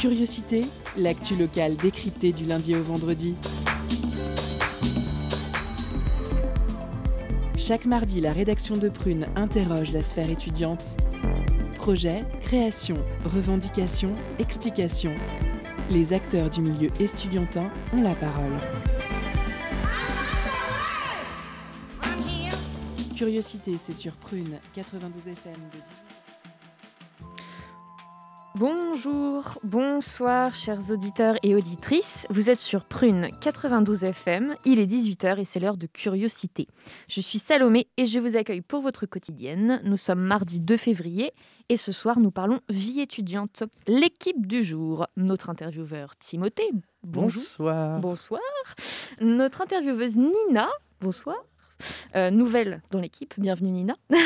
[0.00, 0.60] Curiosité,
[0.96, 3.34] l'actu locale décryptée du lundi au vendredi.
[7.56, 10.96] Chaque mardi, la rédaction de Prune interroge la sphère étudiante.
[11.76, 15.14] Projet, création, revendication, explication.
[15.90, 18.58] Les acteurs du milieu estudiantin ont la parole.
[23.16, 26.05] Curiosité, c'est sur Prune 92 FM de 18.
[28.58, 32.26] Bonjour, bonsoir chers auditeurs et auditrices.
[32.30, 36.66] Vous êtes sur Prune 92 FM, il est 18h et c'est l'heure de curiosité.
[37.06, 39.82] Je suis Salomé et je vous accueille pour votre quotidienne.
[39.84, 41.34] Nous sommes mardi 2 février
[41.68, 43.64] et ce soir nous parlons vie étudiante.
[43.86, 46.70] L'équipe du jour, notre intervieweur Timothée,
[47.02, 47.42] bonjour.
[47.42, 48.00] Bonsoir.
[48.00, 48.40] Bonsoir.
[49.20, 50.70] Notre intervieweuse Nina,
[51.02, 51.36] bonsoir.
[52.14, 53.94] Euh, nouvelle dans l'équipe, bienvenue Nina.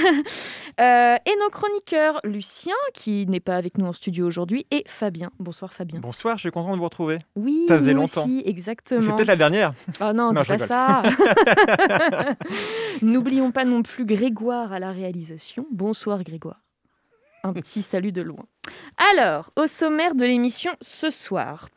[0.80, 5.30] Euh, et nos chroniqueurs, Lucien, qui n'est pas avec nous en studio aujourd'hui, et Fabien.
[5.38, 6.00] Bonsoir Fabien.
[6.00, 7.18] Bonsoir, je suis content de vous retrouver.
[7.36, 8.22] Oui, Ça faisait longtemps.
[8.22, 9.02] aussi, exactement.
[9.02, 9.74] C'est peut-être la dernière.
[10.00, 11.02] Oh non, Non, dis pas ça.
[13.02, 15.66] N'oublions pas non plus Grégoire à la réalisation.
[15.70, 16.60] Bonsoir Grégoire.
[17.42, 18.44] Un petit salut de loin.
[19.12, 21.68] Alors, au sommaire de l'émission ce soir.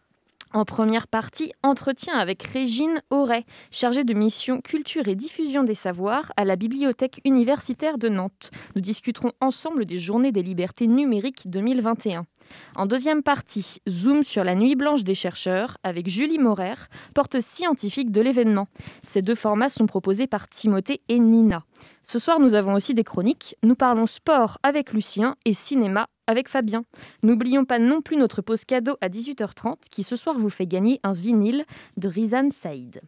[0.55, 6.31] En première partie, entretien avec Régine Auray, chargée de mission culture et diffusion des savoirs
[6.37, 8.51] à la Bibliothèque universitaire de Nantes.
[8.75, 12.27] Nous discuterons ensemble des Journées des libertés numériques 2021.
[12.75, 16.75] En deuxième partie, zoom sur la nuit blanche des chercheurs avec Julie Morer,
[17.13, 18.67] porte scientifique de l'événement.
[19.01, 21.63] Ces deux formats sont proposés par Timothée et Nina.
[22.03, 23.55] Ce soir, nous avons aussi des chroniques.
[23.63, 26.85] Nous parlons sport avec Lucien et cinéma avec Fabien.
[27.21, 30.99] N'oublions pas non plus notre pause cadeau à 18h30 qui ce soir vous fait gagner
[31.03, 31.65] un vinyle
[31.97, 33.01] de Rizan Saïd.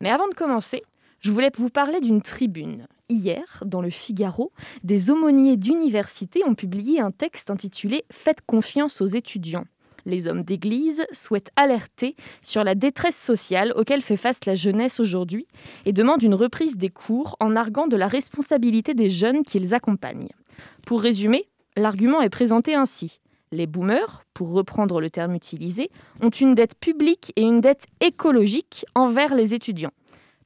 [0.00, 0.82] Mais avant de commencer,
[1.20, 2.86] je voulais vous parler d'une tribune.
[3.10, 4.52] Hier, dans le Figaro,
[4.84, 9.66] des aumôniers d'université ont publié un texte intitulé Faites confiance aux étudiants.
[10.06, 15.46] Les hommes d'église souhaitent alerter sur la détresse sociale auquel fait face la jeunesse aujourd'hui
[15.84, 20.30] et demandent une reprise des cours en arguant de la responsabilité des jeunes qu'ils accompagnent.
[20.86, 23.20] Pour résumer, l'argument est présenté ainsi.
[23.52, 25.90] Les boomers, pour reprendre le terme utilisé,
[26.22, 29.92] ont une dette publique et une dette écologique envers les étudiants.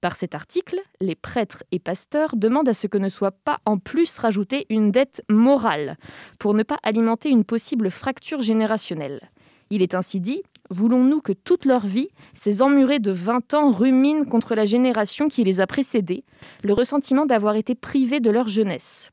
[0.05, 3.79] Par cet article, les prêtres et pasteurs demandent à ce que ne soit pas en
[3.79, 5.97] plus rajoutée une dette morale,
[6.39, 9.31] pour ne pas alimenter une possible fracture générationnelle.
[9.71, 14.27] Il est ainsi dit Voulons-nous que toute leur vie, ces emmurés de 20 ans ruminent
[14.27, 16.25] contre la génération qui les a précédés,
[16.63, 19.11] le ressentiment d'avoir été privés de leur jeunesse?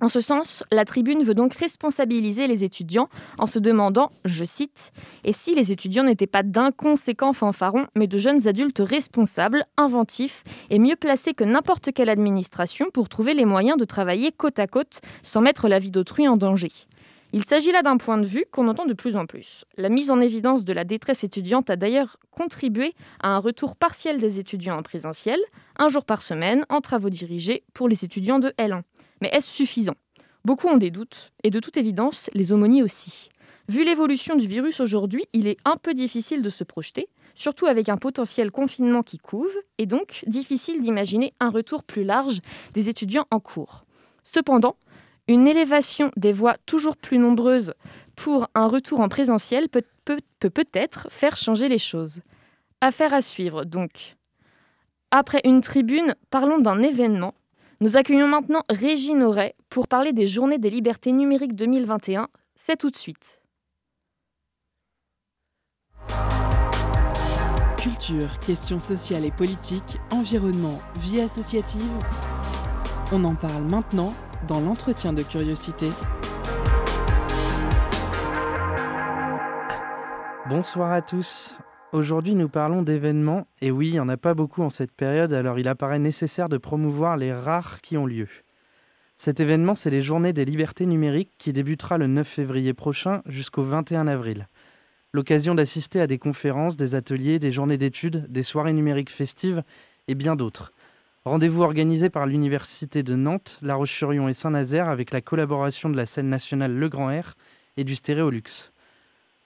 [0.00, 4.92] En ce sens, la tribune veut donc responsabiliser les étudiants en se demandant, je cite,
[5.24, 10.78] Et si les étudiants n'étaient pas d'inconséquents fanfarons, mais de jeunes adultes responsables, inventifs et
[10.78, 15.00] mieux placés que n'importe quelle administration pour trouver les moyens de travailler côte à côte
[15.22, 16.70] sans mettre la vie d'autrui en danger?
[17.32, 19.66] Il s'agit là d'un point de vue qu'on entend de plus en plus.
[19.76, 24.18] La mise en évidence de la détresse étudiante a d'ailleurs contribué à un retour partiel
[24.18, 25.38] des étudiants en présentiel,
[25.76, 28.82] un jour par semaine, en travaux dirigés pour les étudiants de L1.
[29.20, 29.96] Mais est-ce suffisant?
[30.44, 33.28] Beaucoup ont des doutes, et de toute évidence, les aumôniers aussi.
[33.68, 37.88] Vu l'évolution du virus aujourd'hui, il est un peu difficile de se projeter, surtout avec
[37.88, 42.40] un potentiel confinement qui couve, et donc difficile d'imaginer un retour plus large
[42.72, 43.84] des étudiants en cours.
[44.24, 44.76] Cependant,
[45.26, 47.74] une élévation des voix toujours plus nombreuses
[48.16, 52.20] pour un retour en présentiel peut peut, peut peut-être faire changer les choses.
[52.80, 54.16] Affaire à suivre donc.
[55.10, 57.34] Après une tribune, parlons d'un événement.
[57.80, 62.26] Nous accueillons maintenant Régine Auray pour parler des Journées des libertés numériques 2021.
[62.56, 63.40] C'est tout de suite.
[67.76, 71.80] Culture, questions sociales et politiques, environnement, vie associative.
[73.12, 74.12] On en parle maintenant
[74.48, 75.86] dans l'entretien de curiosité.
[80.48, 81.58] Bonsoir à tous.
[81.94, 83.46] Aujourd'hui, nous parlons d'événements.
[83.62, 86.50] Et oui, il n'y en a pas beaucoup en cette période, alors il apparaît nécessaire
[86.50, 88.28] de promouvoir les rares qui ont lieu.
[89.16, 93.62] Cet événement, c'est les Journées des libertés numériques qui débutera le 9 février prochain jusqu'au
[93.62, 94.48] 21 avril.
[95.14, 99.62] L'occasion d'assister à des conférences, des ateliers, des journées d'études, des soirées numériques festives
[100.08, 100.74] et bien d'autres.
[101.24, 106.04] Rendez-vous organisé par l'Université de Nantes, La Roche-sur-Yon et Saint-Nazaire avec la collaboration de la
[106.04, 107.38] scène nationale Le Grand Air
[107.78, 108.72] et du Stéréolux.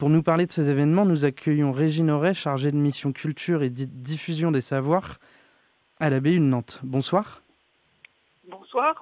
[0.02, 3.70] Pour nous parler de ces événements, nous accueillons Régine Auray, chargée de mission culture et
[3.70, 5.20] di- diffusion des savoirs
[6.00, 6.81] à la BU de Nantes.
[6.82, 7.40] Bonsoir.
[8.50, 8.96] Bonsoir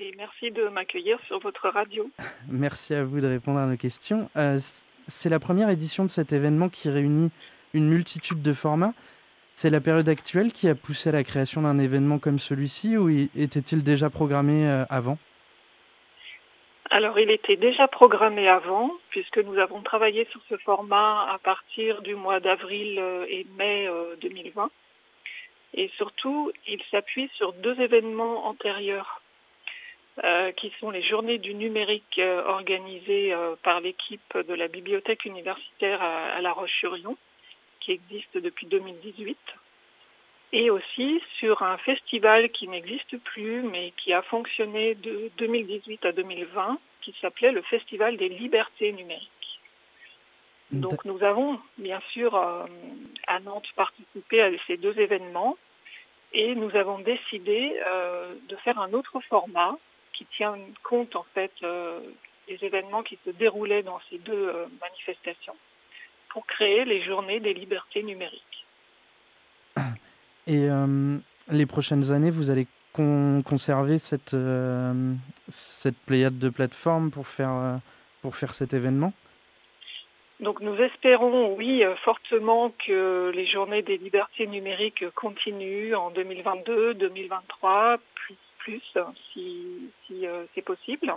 [0.00, 2.10] et merci de m'accueillir sur votre radio.
[2.48, 4.30] Merci à vous de répondre à nos questions.
[4.38, 4.58] Euh,
[5.06, 7.30] c'est la première édition de cet événement qui réunit
[7.74, 8.94] une multitude de formats.
[9.52, 13.10] C'est la période actuelle qui a poussé à la création d'un événement comme celui-ci ou
[13.10, 15.18] était-il déjà programmé euh, avant?
[16.90, 22.00] Alors, il était déjà programmé avant, puisque nous avons travaillé sur ce format à partir
[22.00, 23.88] du mois d'avril euh, et mai
[24.22, 24.64] 2020.
[24.64, 24.68] Euh,
[25.74, 29.20] et surtout, il s'appuie sur deux événements antérieurs,
[30.24, 36.40] euh, qui sont les journées du numérique organisées par l'équipe de la bibliothèque universitaire à,
[36.40, 37.18] La Roche-sur-Yon,
[37.80, 39.36] qui existe depuis 2018
[40.52, 46.12] et aussi sur un festival qui n'existe plus mais qui a fonctionné de 2018 à
[46.12, 49.30] 2020 qui s'appelait le Festival des libertés numériques.
[50.70, 52.64] Donc nous avons bien sûr euh,
[53.26, 55.56] à Nantes participé à ces deux événements
[56.32, 59.78] et nous avons décidé euh, de faire un autre format
[60.12, 62.00] qui tient compte en fait euh,
[62.48, 65.56] des événements qui se déroulaient dans ces deux manifestations
[66.30, 68.47] pour créer les journées des libertés numériques.
[70.48, 71.18] Et euh,
[71.50, 75.12] les prochaines années, vous allez conserver cette, euh,
[75.48, 77.76] cette pléiade de plateformes pour faire, euh,
[78.22, 79.12] pour faire cet événement?
[80.40, 87.98] Donc nous espérons, oui, fortement que les journées des libertés numériques continuent en 2022, 2023,
[88.14, 88.82] plus, plus
[89.32, 90.24] si, si
[90.54, 91.12] c'est possible.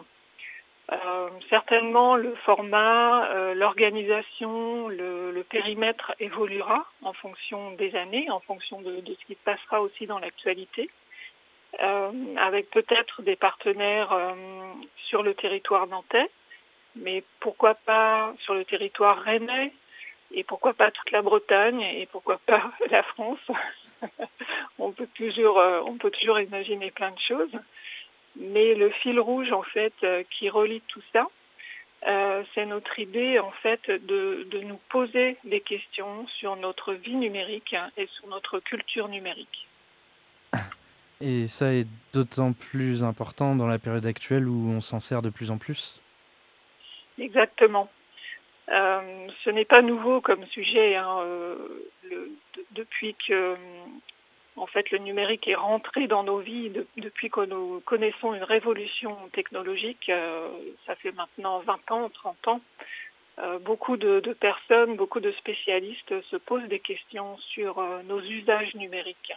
[0.91, 8.41] Euh, certainement, le format, euh, l'organisation, le, le, périmètre évoluera en fonction des années, en
[8.41, 10.89] fonction de, de ce qui se passera aussi dans l'actualité,
[11.81, 14.33] euh, avec peut-être des partenaires euh,
[15.07, 16.29] sur le territoire nantais,
[16.97, 19.71] mais pourquoi pas sur le territoire rennais,
[20.33, 23.39] et pourquoi pas toute la Bretagne, et pourquoi pas la France.
[24.77, 25.55] on peut toujours,
[25.85, 27.51] on peut toujours imaginer plein de choses.
[28.39, 31.27] Mais le fil rouge, en fait, euh, qui relie tout ça,
[32.07, 37.15] euh, c'est notre idée, en fait, de, de nous poser des questions sur notre vie
[37.15, 39.67] numérique et sur notre culture numérique.
[41.21, 45.29] Et ça est d'autant plus important dans la période actuelle où on s'en sert de
[45.29, 46.01] plus en plus?
[47.19, 47.91] Exactement.
[48.69, 50.95] Euh, ce n'est pas nouveau comme sujet.
[50.95, 51.55] Hein, euh,
[52.09, 52.31] le,
[52.71, 53.55] depuis que
[54.57, 59.15] en fait, le numérique est rentré dans nos vies depuis que nous connaissons une révolution
[59.33, 60.09] technologique.
[60.09, 60.49] Euh,
[60.85, 62.61] ça fait maintenant 20 ans, 30 ans.
[63.39, 68.75] Euh, beaucoup de, personnes, beaucoup de spécialistes se posent des questions sur euh, nos usages
[68.75, 69.33] numériques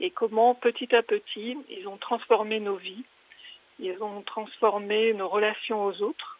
[0.00, 3.04] et comment petit à petit ils ont transformé nos vies,
[3.78, 6.39] ils ont transformé nos relations aux autres,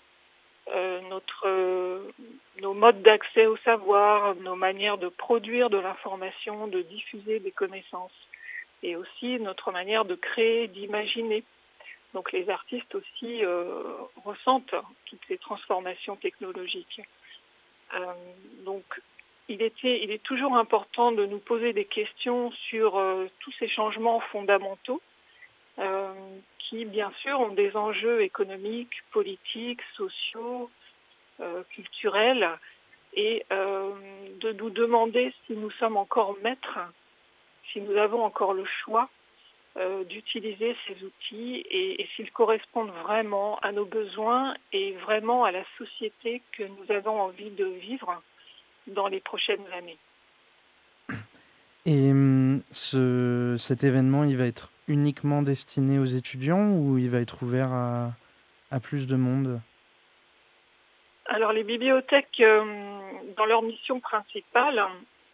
[1.08, 2.12] notre, euh,
[2.60, 8.28] nos modes d'accès au savoir, nos manières de produire de l'information, de diffuser des connaissances,
[8.82, 11.44] et aussi notre manière de créer, d'imaginer.
[12.14, 13.94] Donc les artistes aussi euh,
[14.24, 14.74] ressentent
[15.06, 17.00] toutes ces transformations technologiques.
[17.94, 18.06] Euh,
[18.64, 18.84] donc
[19.48, 23.68] il, était, il est toujours important de nous poser des questions sur euh, tous ces
[23.68, 25.00] changements fondamentaux
[26.58, 30.70] qui, bien sûr, ont des enjeux économiques, politiques, sociaux,
[31.40, 32.48] euh, culturels,
[33.14, 33.90] et euh,
[34.40, 36.78] de nous demander si nous sommes encore maîtres,
[37.72, 39.08] si nous avons encore le choix
[39.76, 45.64] euh, d'utiliser ces outils et, s'ils correspondent vraiment à nos besoins et vraiment à la
[45.78, 48.22] société que nous avons envie de vivre
[48.86, 49.98] dans les prochaines années.
[51.86, 57.20] Et hum, ce, cet événement, il va être uniquement destiné aux étudiants ou il va
[57.20, 59.60] être ouvert à, plus de monde?
[61.26, 62.64] Alors les bibliothèques, euh,
[63.36, 64.84] dans leur mission principale,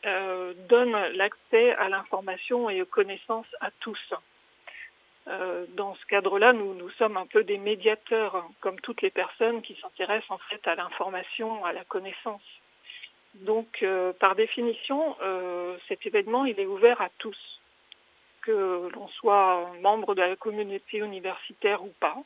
[0.05, 4.13] euh, donnent l'accès à l'information et aux connaissances à tous.
[5.29, 9.63] Euh, dans ce cadre-là, nous, nous sommes un peu des médiateurs, comme toutes les personnes
[9.63, 12.45] qui s'intéressent en fait à l'information, à la connaissance.
[13.35, 13.85] Donc,
[14.19, 15.15] par définition,
[15.89, 17.37] cet événement, il est ouvert à tous,
[18.47, 22.17] que l'on soit membre de la communauté universitaire ou pas,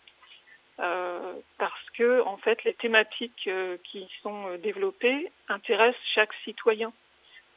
[0.78, 6.92] euh, parce que, en fait, les thématiques euh, qui sont développées intéressent chaque citoyen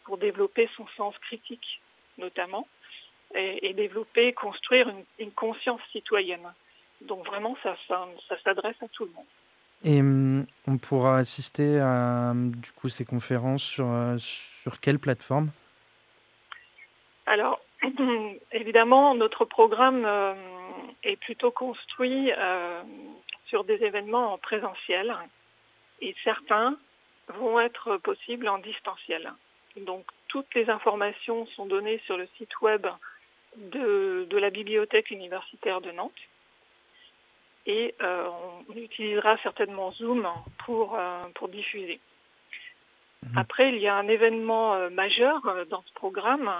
[0.05, 1.81] pour développer son sens critique,
[2.17, 2.67] notamment,
[3.35, 6.53] et, et développer, construire une, une, conscience citoyenne.
[7.01, 9.25] Donc, vraiment, ça, ça, ça s'adresse à tout le monde.
[9.83, 15.49] Et hum, on pourra assister à du coup ces conférences sur, euh, sur quelle plateforme?
[17.25, 17.59] Alors,
[18.51, 20.33] évidemment, notre programme euh,
[21.03, 22.81] est plutôt construit euh,
[23.47, 25.15] sur des événements en présentiel
[26.01, 26.77] et certains
[27.27, 29.31] vont être possibles en distanciel.
[29.77, 32.85] Donc, toutes les informations sont données sur le site web
[33.57, 36.11] de, de la bibliothèque universitaire de Nantes
[37.65, 38.27] et euh,
[38.69, 40.27] on utilisera certainement Zoom
[40.65, 41.99] pour, euh, pour diffuser.
[43.23, 43.37] Mmh.
[43.37, 46.51] Après, il y a un événement euh, majeur euh, dans ce programme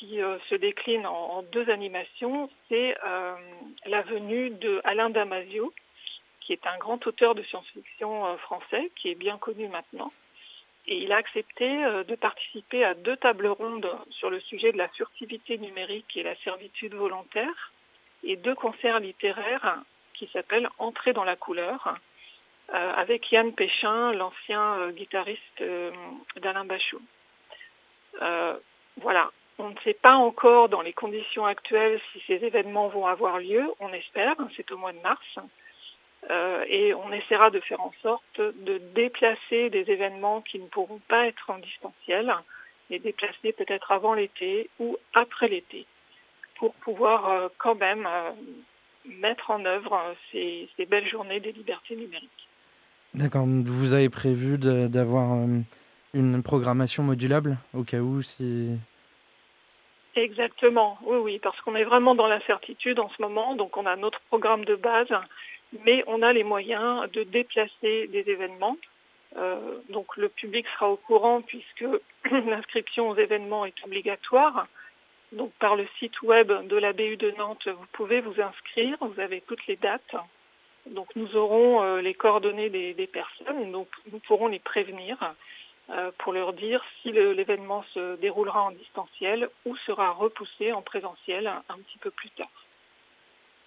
[0.00, 3.34] qui euh, se décline en, deux animations, c'est euh,
[3.84, 5.74] la venue de Alain Damasio,
[6.40, 10.10] qui est un grand auteur de science-fiction français, qui est bien connu maintenant.
[10.86, 14.88] Et il a accepté de participer à deux tables rondes sur le sujet de la
[14.88, 17.72] furtivité numérique et la servitude volontaire,
[18.24, 19.82] et deux concerts littéraires
[20.14, 21.94] qui s'appellent Entrer dans la couleur,
[22.72, 25.62] avec Yann Péchin, l'ancien guitariste
[26.36, 27.02] d'Alain Bachot.
[28.96, 29.30] voilà,
[29.60, 33.64] on ne sait pas encore dans les conditions actuelles si ces événements vont avoir lieu.
[33.80, 35.38] On espère, c'est au mois de mars.
[36.30, 41.00] Euh, et on essaiera de faire en sorte de déplacer des événements qui ne pourront
[41.08, 42.32] pas être en distanciel,
[42.90, 45.86] et déplacer peut-être avant l'été ou après l'été,
[46.56, 48.30] pour pouvoir euh, quand même euh,
[49.20, 52.48] mettre en œuvre ces, belles journées des libertés numériques.
[53.14, 55.36] D'accord, vous avez prévu d'avoir
[56.14, 58.78] une programmation modulable au cas où si
[60.16, 63.94] Exactement, oui, oui, parce qu'on est vraiment dans l'incertitude en ce moment, donc on a
[63.94, 65.12] notre programme de base,
[65.84, 68.76] mais on a les moyens de déplacer des événements.
[69.36, 71.84] Euh, donc le public sera au courant puisque
[72.30, 74.66] l'inscription aux événements est obligatoire.
[75.30, 79.20] Donc par le site web de la BU de Nantes, vous pouvez vous inscrire, vous
[79.20, 80.16] avez toutes les dates.
[80.86, 85.16] Donc nous aurons euh, les coordonnées des, personnes, donc nous pourrons les prévenir
[86.18, 91.76] pour leur dire si l'événement se déroulera en distanciel ou sera repoussé en présentiel un,
[91.78, 92.48] petit peu plus tard.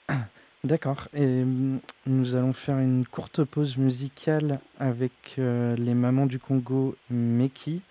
[0.63, 1.07] D'accord.
[1.13, 6.95] Et mm, nous allons faire une courte pause musicale avec euh, les mamans du Congo
[7.09, 7.81] Meki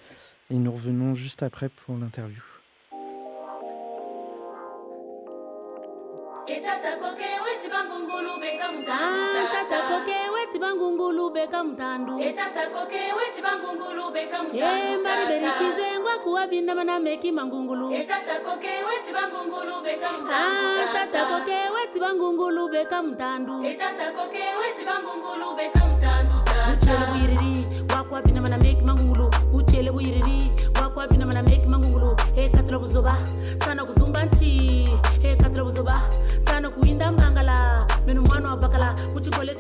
[0.51, 2.43] et nous revenons juste après pour l'interview.
[11.43, 12.21] beka mutandu.
[12.21, 17.93] Etatakoko eweti bangungulu beka eh, mutandutata berikize ngwa kuwa bindama na meki mangungulu.
[17.93, 23.65] Etatakoko eweti bangungulu beka ah, mutandutata tatakoko eweti bangungulu beka mutandu.
[23.65, 29.31] Etatakoko eweti bangungulu beka mutandutata uchele buyiriri wakuwa bindama na meki mangungulu.
[29.53, 30.43] Uchele buyiriri
[30.83, 32.17] wakuwa bindama mana meki mangungulu.
[32.37, 33.19] Ekatula buzoba
[33.65, 34.89] sana kuzumba nti
[35.23, 35.63] hekatra
[36.45, 38.23] tano kuinda mangala menu.
[39.13, 39.55] Kuchikole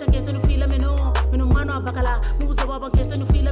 [0.66, 2.21] meno menu.
[2.40, 2.81] Mubuzoba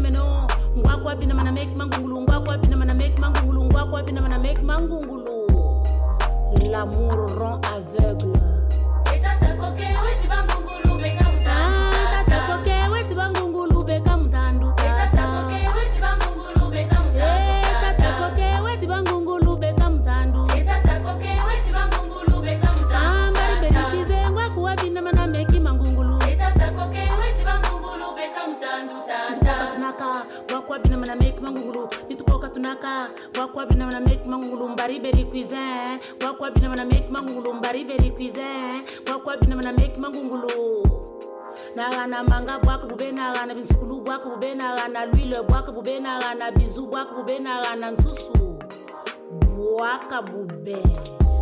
[0.01, 0.47] meno
[0.79, 2.21] ngwako abina mana make mangungulu.
[2.23, 3.65] Ngwako abina mana make mangungulu.
[3.65, 5.47] Ngwako abina mana make mangungulu.
[6.71, 8.60] L'amour rend aveugle.
[32.71, 33.09] naka
[33.41, 38.11] wakwa bina wana make mangulum bari beri cuisin wakwa bina wana make mangulum bari beri
[38.11, 38.71] cuisin
[39.11, 40.87] wakwa bina wana make mangulu.
[41.77, 47.15] Nagana manga bwaka bube nagana binsukulu bwaka bube nagana lwile bwaka bube nagana bizu bwaka
[47.15, 48.59] bube nagana nsusu
[49.57, 50.77] bwaka bube.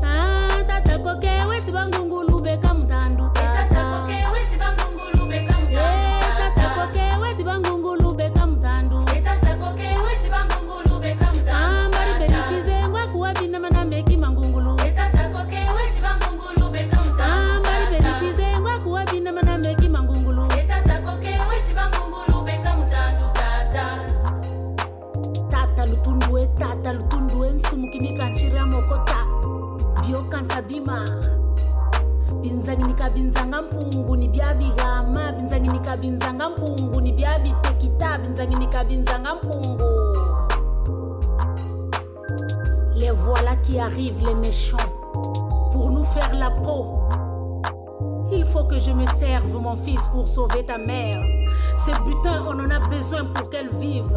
[0.05, 6.08] Ah, tatakoke wesi bangungulube kamutanduka tatakoke wesi bangungulube kamutanduka yeah.
[42.97, 44.77] Les voilà qui arrivent les méchants
[45.73, 46.99] pour nous faire la peau
[48.31, 51.21] il faut que je me serve, mon fils, pour sauver ta mère.
[51.77, 54.17] Ces butins, on en a besoin pour qu'elle vive.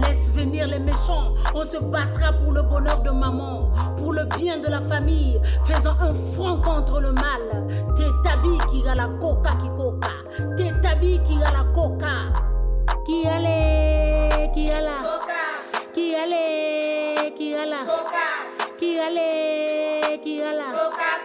[0.00, 1.34] Laisse venir les méchants.
[1.54, 5.40] On se battra pour le bonheur de maman, pour le bien de la famille.
[5.64, 7.66] Faisons un front contre le mal.
[7.94, 10.08] T'es tabi qui a la coca qui coca.
[10.56, 12.32] T'es tabi qui a la coca.
[13.04, 13.91] Qui a
[19.10, 21.21] les, qui a la coca.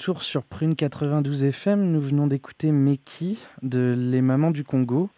[0.00, 5.10] Retour sur Prune 92 FM, nous venons d'écouter Meki de Les Mamans du Congo.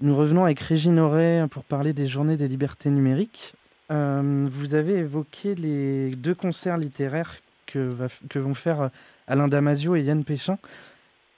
[0.00, 3.54] Nous revenons avec Régine Auré pour parler des Journées des libertés numériques.
[3.90, 7.34] Euh, vous avez évoqué les deux concerts littéraires
[7.66, 8.90] que, vont faire
[9.26, 10.58] Alain Damasio et Yann Péchin.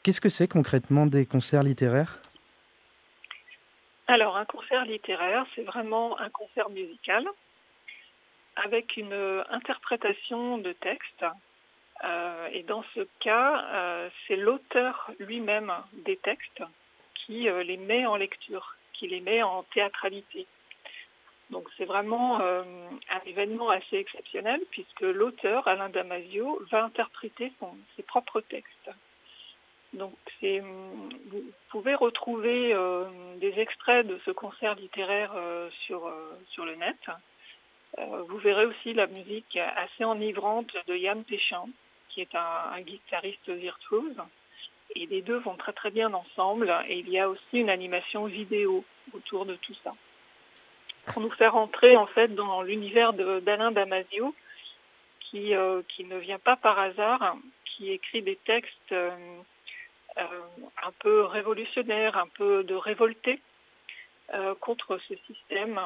[0.03, 2.19] Qu'est-ce que c'est concrètement des concerts littéraires?
[4.07, 7.25] Alors, un concert littéraire, c'est vraiment un concert musical
[8.57, 9.15] avec une
[9.49, 11.25] interprétation de texte
[12.05, 16.63] euh, et dans ce cas, euh, c'est l'auteur lui-même des textes
[17.15, 20.47] qui euh, les met en lecture, qui les met en théâtralité.
[21.51, 27.53] Donc c'est vraiment un événement assez exceptionnel puisque l'auteur, Alain Damasio, va interpréter
[27.95, 28.91] ses propres textes.
[29.93, 30.13] Donc
[30.43, 32.75] vous pouvez retrouver
[33.37, 35.33] des extraits de ce concert littéraire
[35.87, 36.13] sur,
[36.49, 36.99] sur le net.
[37.97, 41.67] vous verrez aussi la musique assez enivrante de Yann Péchin,
[42.17, 44.17] qui est un, guitariste virtuose.
[44.95, 46.75] Et les deux vont très très bien ensemble.
[46.89, 49.95] Et il y a aussi une animation vidéo autour de tout ça.
[51.09, 54.35] Pour nous faire entrer en fait dans l'univers d'Alain Damasio,
[55.21, 59.11] qui, euh, qui ne vient pas par hasard, qui écrit des textes euh,
[60.17, 60.23] euh,
[60.83, 63.41] un peu révolutionnaires, un peu de révoltés
[64.59, 65.79] contre ce système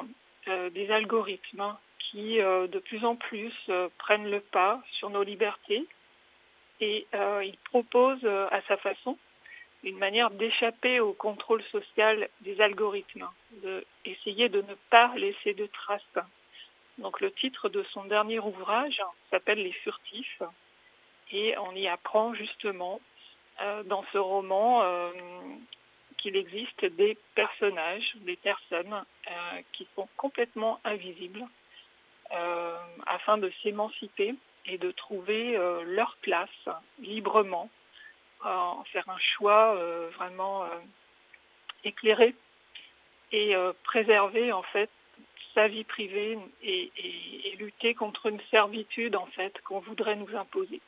[0.46, 3.52] des algorithmes qui de plus en plus
[3.99, 5.86] prennent le pas sur nos libertés
[6.80, 9.16] et euh, il propose euh, à sa façon
[9.82, 13.26] une manière d'échapper au contrôle social des algorithmes,
[14.04, 16.02] d'essayer de ne pas laisser de traces.
[16.99, 20.43] Donc le titre de son dernier ouvrage s'appelle Les Furtifs
[21.32, 23.00] et on y apprend justement
[23.62, 24.84] euh, dans ce roman
[26.19, 29.02] qu'il existe des personnages, des personnes
[29.73, 31.47] qui sont complètement invisibles
[33.06, 34.34] afin de s'émanciper
[34.66, 36.68] et de trouver euh, leur place
[37.00, 37.70] librement,
[38.42, 40.68] en faire un choix euh, vraiment euh,
[41.84, 42.34] éclairé
[43.32, 44.90] et préserver en fait
[45.54, 46.90] sa vie privée et,
[47.60, 50.80] lutter contre une servitude en fait qu'on voudrait nous imposer.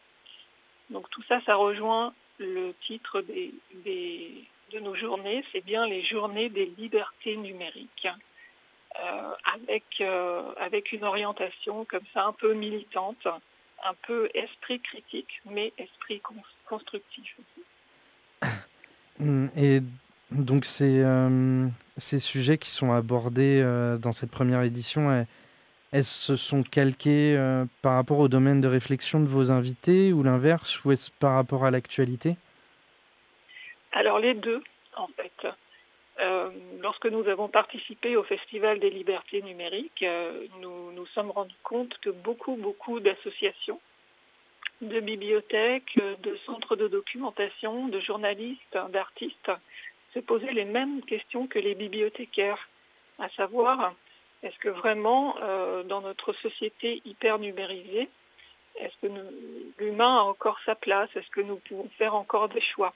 [0.91, 3.55] Donc tout ça, ça rejoint le titre des,
[4.73, 8.09] de nos journées, c'est bien les journées des libertés numériques,
[9.45, 10.03] avec,
[10.57, 13.29] avec une orientation comme ça un peu militante
[13.85, 16.21] un peu esprit critique, mais esprit
[16.67, 18.51] constructif aussi.
[19.57, 19.81] Et
[20.31, 21.67] donc ces, euh,
[21.97, 25.27] ces sujets qui sont abordés euh, dans cette première édition,
[25.93, 30.23] elles, se sont calqués euh, par rapport au domaine de réflexion de vos invités ou
[30.23, 32.37] l'inverse, ou est-ce par rapport à l'actualité?
[33.93, 34.63] Alors les deux,
[34.97, 35.47] en fait.
[36.23, 41.55] Euh, lorsque nous avons participé au Festival des libertés numériques, euh, nous nous sommes rendus
[41.65, 43.81] compte que beaucoup, beaucoup d'associations,
[44.81, 49.51] de bibliothèques, de centres de documentation, de journalistes, d'artistes
[50.15, 52.69] se posaient les mêmes questions que les bibliothécaires,
[53.19, 53.95] à savoir
[54.43, 58.09] est-ce que vraiment euh, dans notre société hyper numérisée,
[58.77, 59.13] est-ce que
[59.79, 62.93] l'humain a encore sa place Est-ce que nous pouvons faire encore des choix?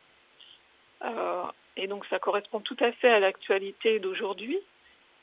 [1.77, 4.59] Et donc ça correspond tout à fait à l'actualité d'aujourd'hui,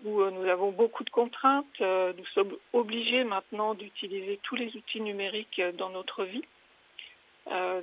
[0.03, 1.65] où euh, nous avons beaucoup de contraintes.
[1.81, 6.43] Euh, nous sommes obligés maintenant d'utiliser tous les outils numériques euh, dans notre vie.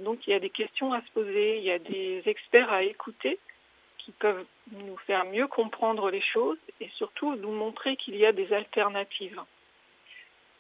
[0.01, 2.83] donc il y a des questions à se poser, il y a des experts à
[2.83, 3.39] écouter
[3.99, 8.33] qui peuvent nous faire mieux comprendre les choses et surtout nous montrer qu'il y a
[8.33, 9.41] des alternatives.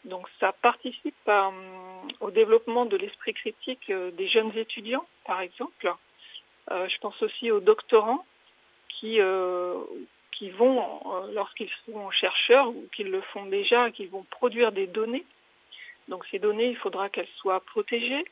[0.04, 1.30] Donc ça participe
[2.20, 5.92] au développement de l'esprit critique des jeunes étudiants, par exemple, euh,
[6.68, 8.24] je pense aussi aux doctorants
[9.00, 9.74] qui, euh,
[10.56, 15.24] vont, euh, lorsqu'ils sont chercheurs ou qu'ils le font déjà, qu'ils vont produire des données.
[16.08, 18.24] Donc ces données, il faudra qu'elles soient protégées.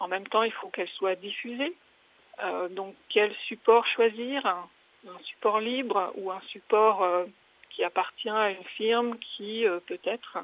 [0.00, 1.74] En même temps, il faut qu'elles soient diffusées.
[2.70, 4.44] donc quel support choisir?
[4.46, 4.68] Un,
[5.22, 7.06] support libre ou un support
[7.70, 10.38] qui appartient à une firme qui peut-être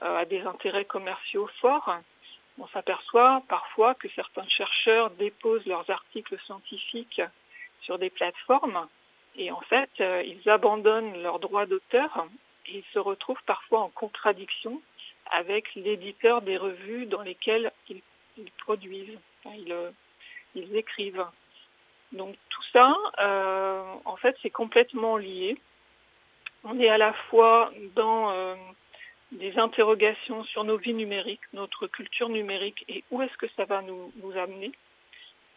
[0.00, 1.98] a des intérêts commerciaux forts?
[2.58, 7.22] On s'aperçoit parfois que certains chercheurs déposent leurs articles scientifiques
[7.82, 8.88] sur des plateformes
[9.38, 12.26] et en fait, euh, ils abandonnent leurs droits d'auteur
[12.66, 14.82] et ils se retrouvent parfois en contradiction
[15.30, 18.02] avec l'éditeur des revues dans lesquelles ils,
[18.58, 19.90] produisent, euh,
[20.54, 21.24] ils, écrivent.
[22.12, 25.56] Donc tout ça, euh, en fait, c'est complètement lié.
[26.64, 28.56] On est à la fois dans
[29.32, 33.82] des interrogations sur nos vies numériques, notre culture numérique et où est-ce que ça va
[33.82, 34.72] nous, amener.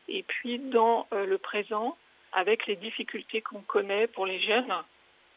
[0.08, 1.98] Et puis dans euh, le présent,
[2.34, 4.74] avec les difficultés qu'on connaît pour les jeunes,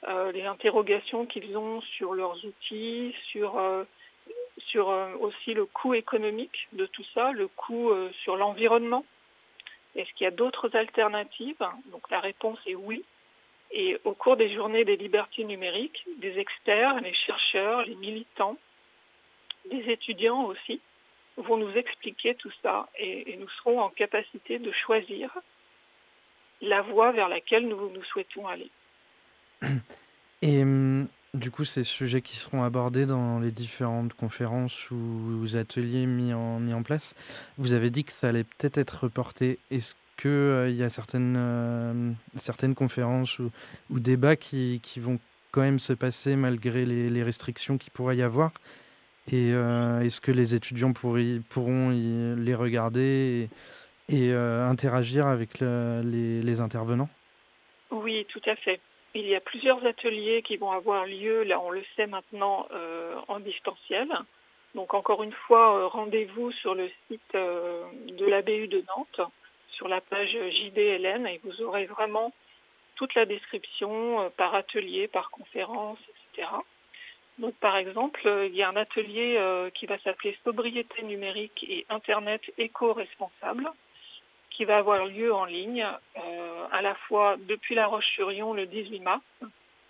[0.08, 3.84] euh, les interrogations qu'ils ont sur leurs outils, sur euh,
[4.68, 4.88] sur
[5.20, 7.92] aussi le coût économique de tout ça, le coût
[8.22, 9.04] sur l'environnement.
[9.94, 11.62] Est-ce qu'il y a d'autres alternatives?
[11.92, 13.04] Donc la réponse est oui.
[13.76, 18.56] Et au cours des journées des libertés numériques, des experts, les chercheurs, les militants,
[19.68, 20.80] des étudiants aussi
[21.36, 25.36] vont nous expliquer tout ça et, nous serons en capacité de choisir
[26.60, 28.70] la voie vers laquelle nous, souhaitons aller.
[30.42, 36.06] Et hum, du coup, ces sujets qui seront abordés dans les différentes conférences ou ateliers
[36.06, 37.16] mis en, mis en place,
[37.58, 39.58] vous avez dit que ça allait peut-être être reporté.
[39.72, 43.50] Est-ce qu'il euh, y a certaines, euh, certaines conférences ou,
[43.90, 45.18] débats qui, vont
[45.50, 48.52] quand même se passer malgré les, restrictions qu'il pourrait y avoir
[49.30, 53.48] Et euh, est-ce que les étudiants pourront les regarder
[54.08, 57.08] et, interagir avec les intervenants?
[57.90, 58.80] Oui, tout à fait.
[59.14, 62.66] Il y a plusieurs ateliers qui vont avoir lieu, là on le sait maintenant,
[63.28, 64.08] en distanciel.
[64.74, 69.30] Donc encore une fois, rendez-vous sur le site de l'ABU de Nantes
[69.76, 72.32] sur la page JDLN et vous aurez vraiment
[72.96, 76.48] toute la description euh, par atelier, par conférence, etc.
[77.38, 81.64] Donc par exemple, euh, il y a un atelier euh, qui va s'appeler Sobriété numérique
[81.68, 83.70] et Internet éco-responsable
[84.50, 85.84] qui va avoir lieu en ligne
[86.70, 89.24] à la fois depuis La Roche-sur-Yon le 18 mars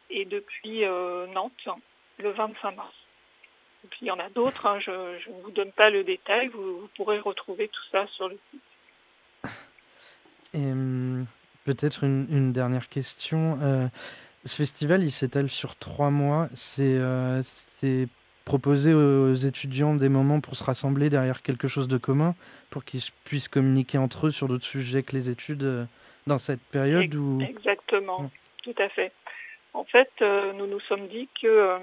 [0.08, 0.86] et depuis
[1.34, 1.68] Nantes
[2.16, 2.94] le 25 mars.
[4.00, 7.18] Il y en a d'autres, hein, je, ne vous donne pas le détail, vous pourrez
[7.18, 8.62] retrouver tout ça sur le site.
[10.54, 10.72] Et
[11.64, 13.58] peut-être une, dernière question.
[13.62, 13.86] Euh,
[14.44, 16.48] ce festival, il s'étale sur trois mois.
[16.54, 17.42] C'est euh,
[18.44, 22.34] proposer aux étudiants des moments pour se rassembler derrière quelque chose de commun,
[22.70, 25.84] pour qu'ils puissent communiquer entre eux sur d'autres sujets que les études euh,
[26.26, 27.40] dans cette période ou...
[27.40, 28.30] Exactement,
[28.62, 29.12] tout à fait.
[29.72, 31.76] En fait, nous nous sommes dit que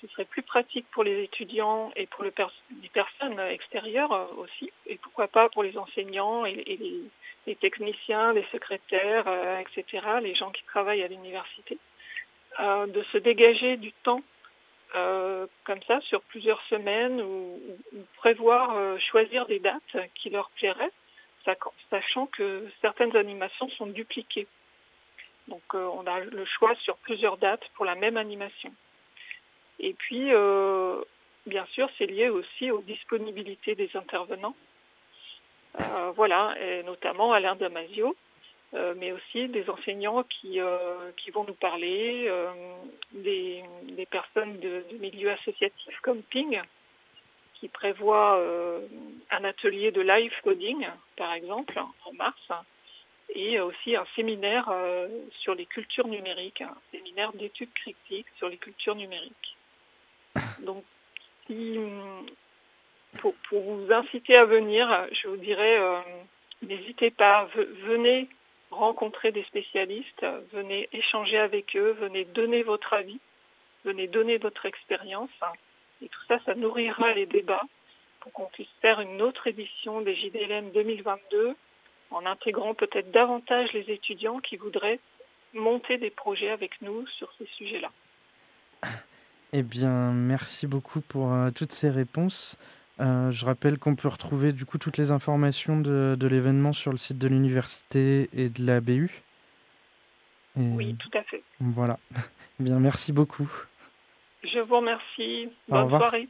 [0.00, 5.28] ce serait plus pratique pour les étudiants et pour les personnes extérieures aussi, et pourquoi
[5.28, 7.02] pas pour les enseignants et, les,
[7.46, 11.78] les techniciens, les secrétaires, euh, etc., les gens qui travaillent à l'université,
[12.60, 14.22] euh, de se dégager du temps
[14.94, 17.60] euh, comme ça sur plusieurs semaines ou,
[18.16, 20.92] prévoir, choisir des dates qui leur plairaient,
[21.90, 24.46] sachant que certaines animations sont dupliquées.
[25.48, 28.72] Donc on a le choix sur plusieurs dates pour la même animation.
[29.78, 30.30] Et puis,
[31.46, 34.56] bien sûr, c'est lié aussi aux disponibilités des intervenants.
[35.80, 38.16] Euh, voilà, et notamment Alain Damasio,
[38.74, 42.30] euh, mais aussi des enseignants qui, euh, qui vont nous parler,
[43.12, 46.60] des, des, personnes de, de, milieux associatifs comme Ping,
[47.54, 48.42] qui prévoit
[49.30, 50.86] un atelier de live coding,
[51.16, 52.52] par exemple, en mars,
[53.34, 54.70] et aussi un séminaire
[55.30, 59.56] sur les cultures numériques, un séminaire d'études critiques sur les cultures numériques.
[60.60, 60.84] Donc,
[61.46, 61.78] si,
[63.20, 66.00] pour, vous inciter à venir, je vous dirais, euh,
[66.62, 67.48] n'hésitez pas,
[67.84, 68.28] venez
[68.70, 73.20] rencontrer des spécialistes, venez échanger avec eux, venez donner votre avis,
[73.84, 75.30] venez donner votre expérience.
[76.02, 77.62] Et tout ça, ça nourrira les débats
[78.20, 81.54] pour qu'on puisse faire une autre édition des JDLM 2022
[82.10, 85.00] en intégrant peut-être davantage les étudiants qui voudraient
[85.54, 87.90] monter des projets avec nous sur ces sujets-là.
[89.52, 92.58] Eh bien, merci beaucoup pour euh, toutes ces réponses.
[92.98, 96.92] Euh, je rappelle qu'on peut retrouver du coup toutes les informations de, de l'événement sur
[96.92, 99.22] le site de l'université et de la BU.
[100.56, 101.42] Oui, tout à fait.
[101.60, 101.98] Voilà.
[102.58, 103.52] Eh bien, merci beaucoup.
[104.42, 105.50] Je vous remercie.
[105.68, 106.26] Bonne soirée.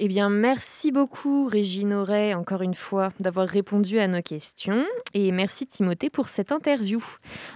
[0.00, 4.84] Eh bien, merci beaucoup, Régine Auray, encore une fois, d'avoir répondu à nos questions.
[5.12, 7.00] Et merci, Timothée, pour cette interview.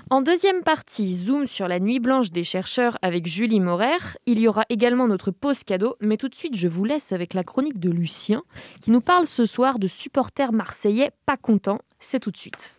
[0.09, 3.99] En deuxième partie, zoom sur la nuit blanche des chercheurs avec Julie Morer.
[4.27, 5.97] Il y aura également notre pause cadeau.
[6.01, 8.43] Mais tout de suite, je vous laisse avec la chronique de Lucien,
[8.85, 11.81] qui nous parle ce soir de supporters marseillais pas contents.
[11.99, 12.73] C'est tout de suite.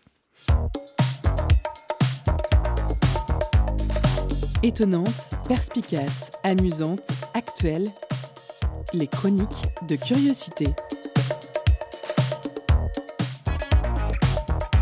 [4.63, 7.89] Étonnante, perspicace, amusante, actuelle
[8.93, 10.67] les chroniques de curiosité.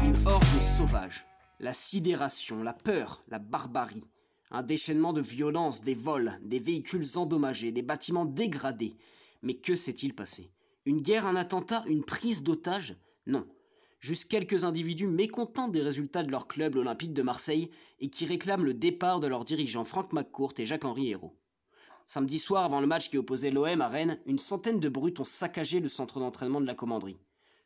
[0.02, 1.26] Une horde sauvage,
[1.60, 4.06] la sidération, la peur, la barbarie,
[4.52, 8.96] un déchaînement de violence, des vols, des véhicules endommagés, des bâtiments dégradés.
[9.42, 10.52] Mais que s'est-il passé?
[10.86, 13.46] Une guerre, un attentat, une prise d'otage Non.
[14.00, 18.64] Juste quelques individus mécontents des résultats de leur club olympique de Marseille et qui réclament
[18.64, 21.36] le départ de leurs dirigeants Franck McCourt et Jacques-Henri Hérault.
[22.10, 25.26] Samedi soir, avant le match qui opposait l'OM à Rennes, une centaine de brutes ont
[25.26, 27.20] saccagé le centre d'entraînement de la commanderie.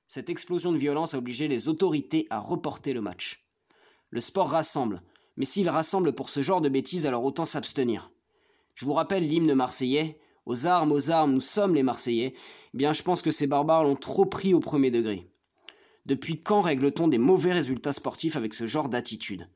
[0.08, 3.46] Cette explosion de violence a obligé les autorités à reporter le match.
[4.10, 5.04] Le sport rassemble,
[5.38, 8.12] mais s'il rassemble pour ce genre de bêtises, alors autant s'abstenir.
[8.74, 12.34] Je vous rappelle l'hymne marseillais Aux armes, aux armes, nous sommes les Marseillais.
[12.74, 15.32] Eh bien, je pense que ces barbares l'ont trop pris au premier degré.
[16.08, 19.48] Depuis quand règle-t-on des mauvais résultats sportifs avec ce genre d'attitude?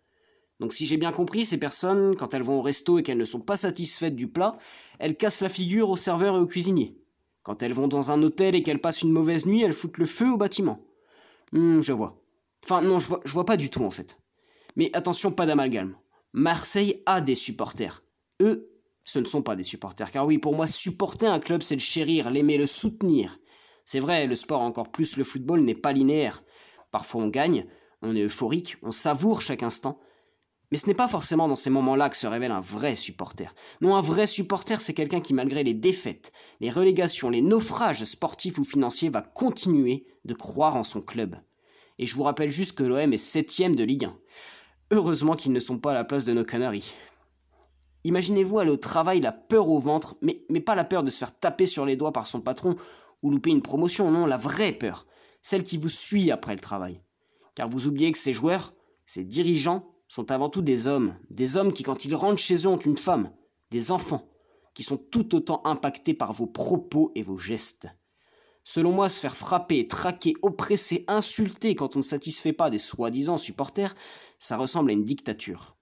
[0.60, 3.26] Donc si j'ai bien compris, ces personnes, quand elles vont au resto et qu'elles ne
[3.26, 4.58] sont pas satisfaites du plat,
[5.00, 6.98] elles cassent la figure au serveur et au cuisinier.
[7.44, 10.06] Quand elles vont dans un hôtel et qu'elles passent une mauvaise nuit, elles foutent le
[10.06, 10.80] feu au bâtiment.
[11.54, 12.22] Hum, je vois.
[12.64, 14.18] Enfin, non, je vois, pas du tout en fait.
[14.76, 15.96] Mais attention, pas d'amalgame.
[16.34, 18.04] Marseille a des supporters.
[18.42, 18.72] Eux,
[19.04, 20.12] ce ne sont pas des supporters.
[20.12, 23.40] Car oui, pour moi, supporter un club, c'est le chérir, l'aimer, le soutenir.
[23.86, 26.44] C'est vrai, le sport, encore plus le football, n'est pas linéaire.
[26.92, 27.68] Parfois on gagne,
[28.02, 30.00] on est euphorique, on savoure chaque instant.
[30.72, 33.54] Mais ce n'est pas forcément dans ces moments-là que se révèle un vrai supporter.
[33.82, 38.58] Non, un vrai supporter, c'est quelqu'un qui, malgré les défaites, les relégations, les naufrages sportifs
[38.58, 41.36] ou financiers, va continuer de croire en son club.
[42.00, 44.18] Et je vous rappelle juste que l'OM est septième de Ligue 1.
[44.92, 46.94] Heureusement qu'ils ne sont pas à la place de nos Canaries.
[48.04, 51.18] Imaginez-vous aller au travail la peur au ventre, mais, mais pas la peur de se
[51.18, 52.76] faire taper sur les doigts par son patron
[53.24, 55.08] ou louper une promotion, non, la vraie peur,
[55.42, 57.02] celle qui vous suit après le travail.
[57.56, 58.74] Car vous oubliez que ces joueurs,
[59.08, 62.68] ces dirigeants, sont avant tout des hommes, des hommes qui quand ils rentrent chez eux
[62.68, 63.32] ont une femme,
[63.72, 64.30] des enfants,
[64.74, 67.88] qui sont tout autant impactés par vos propos et vos gestes.
[68.64, 73.38] Selon moi, se faire frapper, traquer, oppresser, insulter quand on ne satisfait pas des soi-disant
[73.38, 73.96] supporters,
[74.40, 75.76] ça ressemble à une dictature.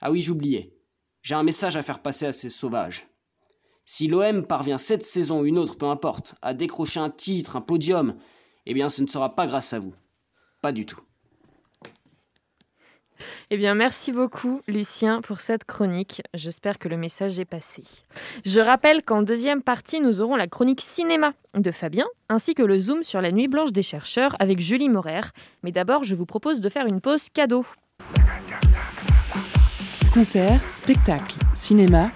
[0.00, 0.76] Ah oui, j'oubliais.
[1.22, 3.08] J'ai un message à faire passer à ces sauvages.
[3.84, 7.60] Si l'OM parvient cette saison ou une autre, peu importe, à décrocher un titre, un
[7.60, 8.16] podium,
[8.66, 9.94] eh bien ce ne sera pas grâce à vous.
[10.62, 11.00] Pas du tout.
[13.50, 16.22] Eh bien, merci beaucoup, Lucien, pour cette chronique.
[16.34, 17.82] J'espère que le message est passé.
[18.44, 22.78] Je rappelle qu'en deuxième partie, nous aurons la chronique cinéma de Fabien, ainsi que le
[22.78, 25.20] zoom sur la nuit blanche des chercheurs avec Julie Morer.
[25.62, 27.64] Mais d'abord, je vous propose de faire une pause cadeau.
[30.12, 32.10] Concert, spectacle, cinéma.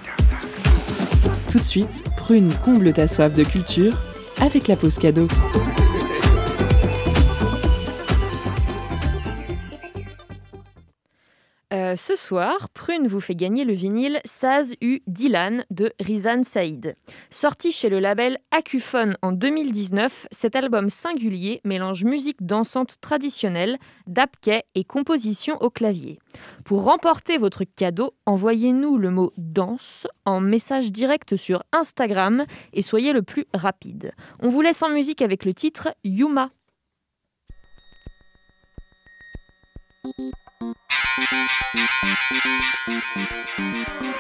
[1.51, 3.93] Tout de suite, Prune comble ta soif de culture
[4.41, 5.29] avec la pause cadeau.
[11.97, 16.97] Ce soir, Prune vous fait gagner le vinyle Saz U Dylan de Rizan Saïd.
[17.31, 24.63] Sorti chez le label Acufone en 2019, cet album singulier mélange musique dansante traditionnelle, dabkeh
[24.75, 26.19] et composition au clavier.
[26.65, 33.13] Pour remporter votre cadeau, envoyez-nous le mot danse en message direct sur Instagram et soyez
[33.13, 34.13] le plus rapide.
[34.41, 36.51] On vous laisse en musique avec le titre Yuma.
[40.63, 40.77] Thank
[44.03, 44.12] you.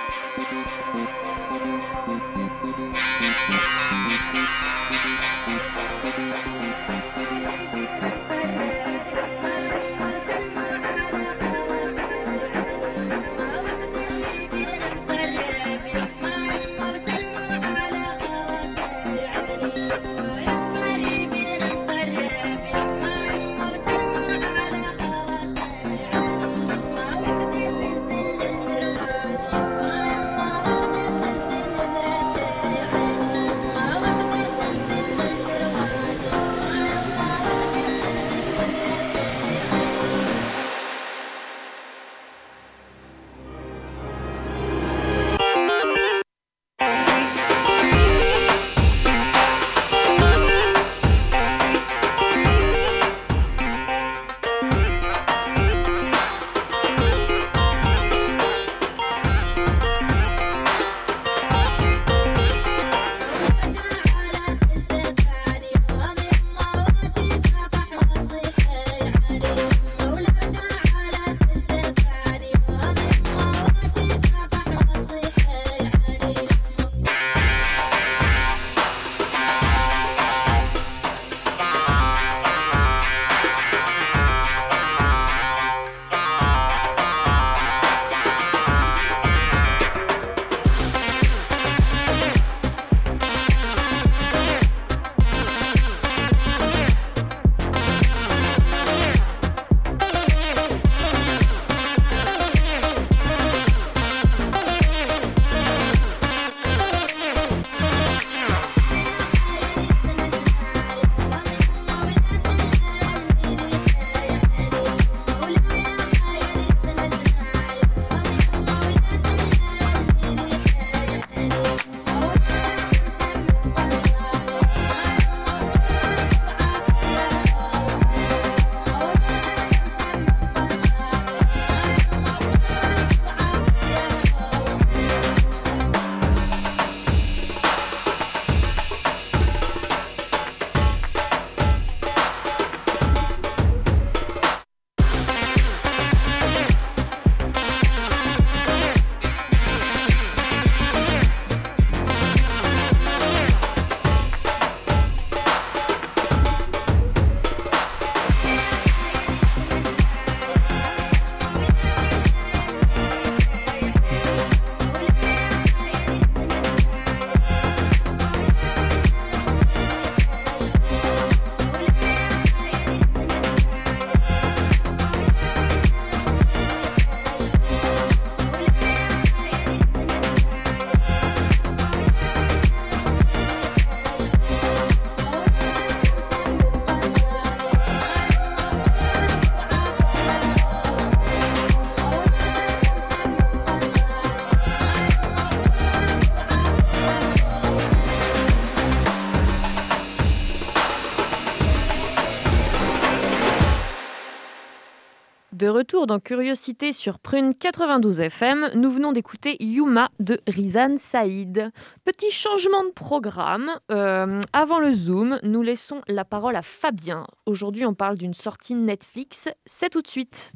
[205.63, 211.71] De retour dans Curiosité sur Prune 92 FM, nous venons d'écouter Yuma de Rizan Saïd.
[212.05, 213.71] Petit changement de programme.
[213.93, 217.29] Euh, avant le Zoom, nous laissons la parole à Fabien.
[217.47, 219.49] Aujourd'hui, on parle d'une sortie Netflix.
[219.65, 220.53] C'est tout de suite.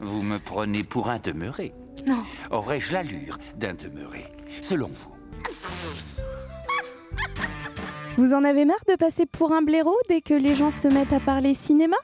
[0.00, 1.72] Vous me prenez pour un demeuré
[2.08, 2.24] Non.
[2.50, 4.24] Aurais-je l'allure d'un demeuré
[4.60, 5.14] Selon vous?
[8.16, 11.12] Vous en avez marre de passer pour un blaireau dès que les gens se mettent
[11.12, 11.96] à parler cinéma?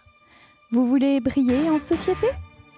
[0.71, 2.29] Vous voulez briller en société?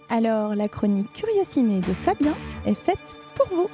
[0.08, 2.34] Alors la chronique Curiosiné de Fabien
[2.66, 3.70] est faite pour vous.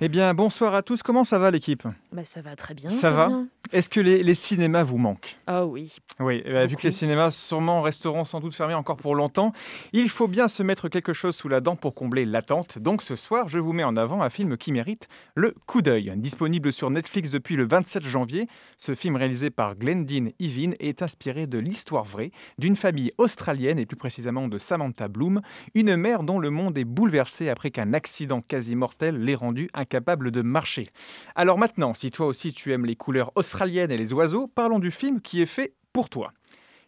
[0.00, 1.02] Eh bien, bonsoir à tous.
[1.02, 1.82] Comment ça va l'équipe?
[2.14, 2.90] Bah, ça va très bien.
[2.90, 3.42] Ça va.
[3.72, 5.36] Est-ce que les, les cinémas vous manquent?
[5.48, 5.96] Ah oui.
[6.20, 9.52] Oui, ben, vu que les cinémas sûrement resteront sans doute fermés encore pour longtemps,
[9.92, 12.78] il faut bien se mettre quelque chose sous la dent pour combler l'attente.
[12.78, 16.12] Donc ce soir, je vous mets en avant un film qui mérite le coup d'œil.
[16.14, 18.46] Disponible sur Netflix depuis le 27 janvier,
[18.78, 23.86] ce film réalisé par Glendine Evin est inspiré de l'histoire vraie d'une famille australienne et
[23.86, 25.40] plus précisément de Samantha Bloom,
[25.74, 30.30] une mère dont le monde est bouleversé après qu'un accident quasi mortel l'ait rendue incapable
[30.30, 30.86] de marcher.
[31.34, 34.90] Alors maintenant, si toi aussi tu aimes les couleurs australiennes et les oiseaux, parlons du
[34.90, 36.32] film qui est fait pour toi.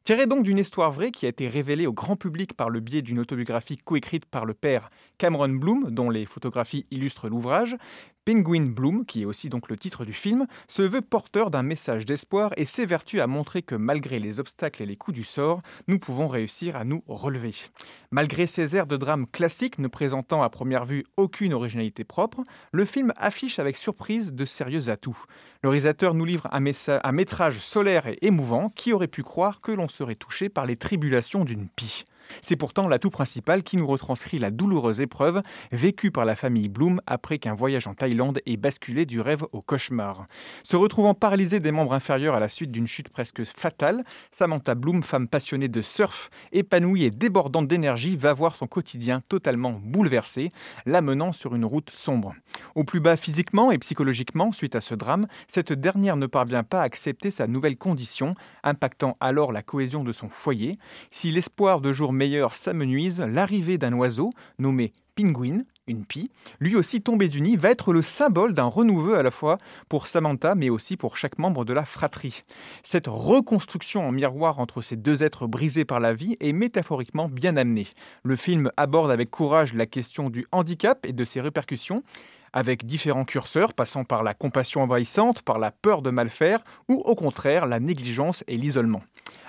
[0.05, 3.03] Tiré donc d'une histoire vraie qui a été révélée au grand public par le biais
[3.03, 7.77] d'une autobiographie coécrite par le père Cameron Bloom, dont les photographies illustrent l'ouvrage,
[8.27, 12.05] Penguin Bloom, qui est aussi donc le titre du film, se veut porteur d'un message
[12.05, 16.01] d'espoir et s'évertue à montrer que malgré les obstacles et les coups du sort, nous
[16.01, 17.55] pouvons réussir à nous relever.
[18.11, 22.85] Malgré ses airs de drame classique ne présentant à première vue aucune originalité propre, le
[22.85, 25.25] film affiche avec surprise de sérieux atouts.
[25.63, 29.87] Le réalisateur nous livre un, métrage solaire et émouvant qui aurait pu croire que l'on
[29.87, 32.05] serait touché par les tribulations d'une pie.
[32.43, 37.01] C'est pourtant l'atout principal qui nous retranscrit la douloureuse épreuve vécue par la famille Bloom
[37.07, 40.27] après qu'un voyage en Thaïlande ait basculé du rêve au cauchemar.
[40.63, 45.03] Se retrouvant paralysée des membres inférieurs à la suite d'une chute presque fatale, Samantha Bloom,
[45.03, 50.51] femme passionnée de surf, épanouie et débordante d'énergie, va voir son quotidien totalement bouleversé,
[50.85, 52.35] l'amenant sur une route sombre.
[52.75, 56.81] Au plus bas physiquement et psychologiquement suite à ce drame, cette dernière ne parvient pas
[56.81, 60.79] à accepter sa nouvelle condition, impactant alors la cohésion de son foyer.
[61.11, 67.01] Si l'espoir de jours meilleurs s'amenuise, l'arrivée d'un oiseau nommé Penguin, une pie, lui aussi
[67.01, 70.69] tombé du nid, va être le symbole d'un renouveau à la fois pour Samantha, mais
[70.69, 72.43] aussi pour chaque membre de la fratrie.
[72.83, 77.57] Cette reconstruction en miroir entre ces deux êtres brisés par la vie est métaphoriquement bien
[77.57, 77.87] amenée.
[78.25, 82.03] Le film aborde avec courage la question du handicap et de ses répercussions,
[82.53, 86.95] avec différents curseurs passant par la compassion envahissante, par la peur de mal faire, ou
[86.95, 89.03] au contraire la négligence et l'isolement.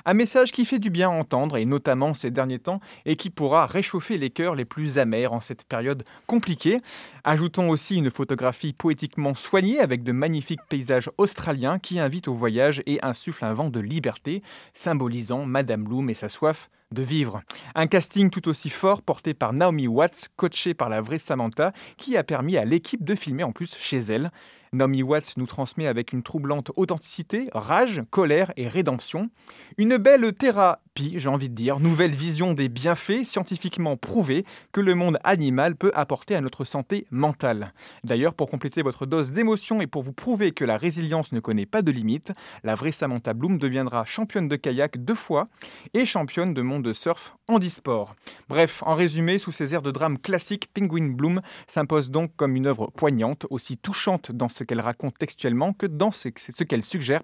[0.10, 3.30] Un message qui fait du bien à entendre, et notamment ces derniers temps, et qui
[3.30, 6.80] pourra réchauffer les cœurs les plus amers en cette période compliquée.
[7.26, 12.82] Ajoutons aussi une photographie poétiquement soignée avec de magnifiques paysages australiens qui invitent au voyage
[12.86, 14.44] et insufflent un vent de liberté,
[14.74, 17.42] symbolisant Madame Bloom et sa soif de vivre.
[17.76, 22.16] Un casting tout aussi fort porté par Naomi Watts, coachée par la vraie Samantha, qui
[22.16, 24.32] a permis à l'équipe de filmer en plus chez elle.
[24.74, 29.30] Naomi Watts nous transmet avec une troublante authenticité, rage, colère et rédemption.
[29.78, 34.96] Une belle thérapie, j'ai envie de dire, nouvelle vision des bienfaits scientifiquement prouvés que le
[34.96, 37.74] monde animal peut apporter à notre santé mentale.
[38.04, 41.66] D'ailleurs, pour compléter votre dose d'émotion et pour vous prouver que la résilience ne connaît
[41.66, 42.32] pas de limite,
[42.64, 45.48] la vraie Samantha Bloom deviendra championne de kayak deux fois
[45.94, 48.16] et championne de monde de surf handisport.
[48.50, 52.68] Bref, en résumé, sous ces airs de drame classique, Penguin Bloom s'impose donc comme une
[52.68, 57.24] œuvre poignante, aussi touchante dans ce qu'elle raconte textuellement que ce, qu'elle suggère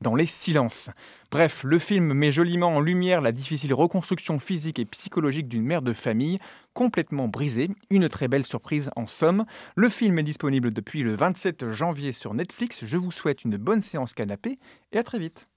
[0.00, 0.90] dans les silences.
[1.30, 5.82] Bref, le film met joliment en lumière la difficile reconstruction physique et psychologique d'une mère
[5.82, 6.38] de famille
[6.74, 9.44] complètement brisée, une très belle surprise en somme.
[9.76, 12.84] Le film est disponible depuis le 27 janvier sur Netflix.
[12.84, 14.58] Je vous souhaite une bonne séance canapé
[14.92, 15.48] et à très vite.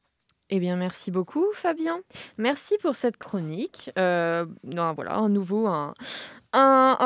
[0.50, 2.00] Eh bien, merci beaucoup, Fabien.
[2.38, 3.92] Merci pour cette chronique.
[3.98, 5.94] Euh, voilà, un nouveau, un,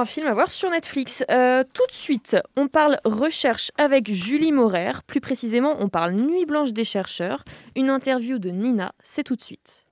[0.06, 1.24] film à voir sur Netflix.
[1.32, 4.92] Euh, tout de suite, on parle recherche avec Julie Maurer.
[5.08, 7.44] Plus précisément, on parle Nuit blanche des chercheurs.
[7.76, 9.86] Une interview de Nina, c'est tout de suite.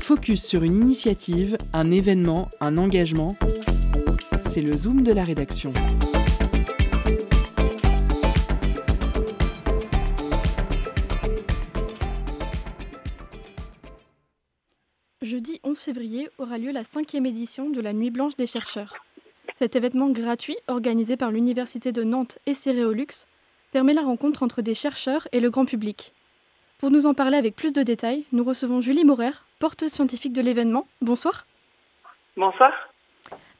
[0.00, 3.36] Focus sur une initiative, un événement, un engagement.
[4.42, 5.72] C'est le Zoom de la rédaction.
[15.22, 18.94] Jeudi 11 février aura lieu la cinquième édition de la Nuit blanche des chercheurs.
[19.58, 23.26] Cet événement gratuit, organisé par l'Université de Nantes et Céréolux,
[23.70, 26.14] permet la rencontre entre des chercheurs et le grand public.
[26.78, 30.40] Pour nous en parler avec plus de détails, nous recevons Julie Maurer, porteuse scientifique de
[30.40, 30.86] l'événement.
[31.02, 31.46] Bonsoir.
[32.38, 32.72] Bonsoir.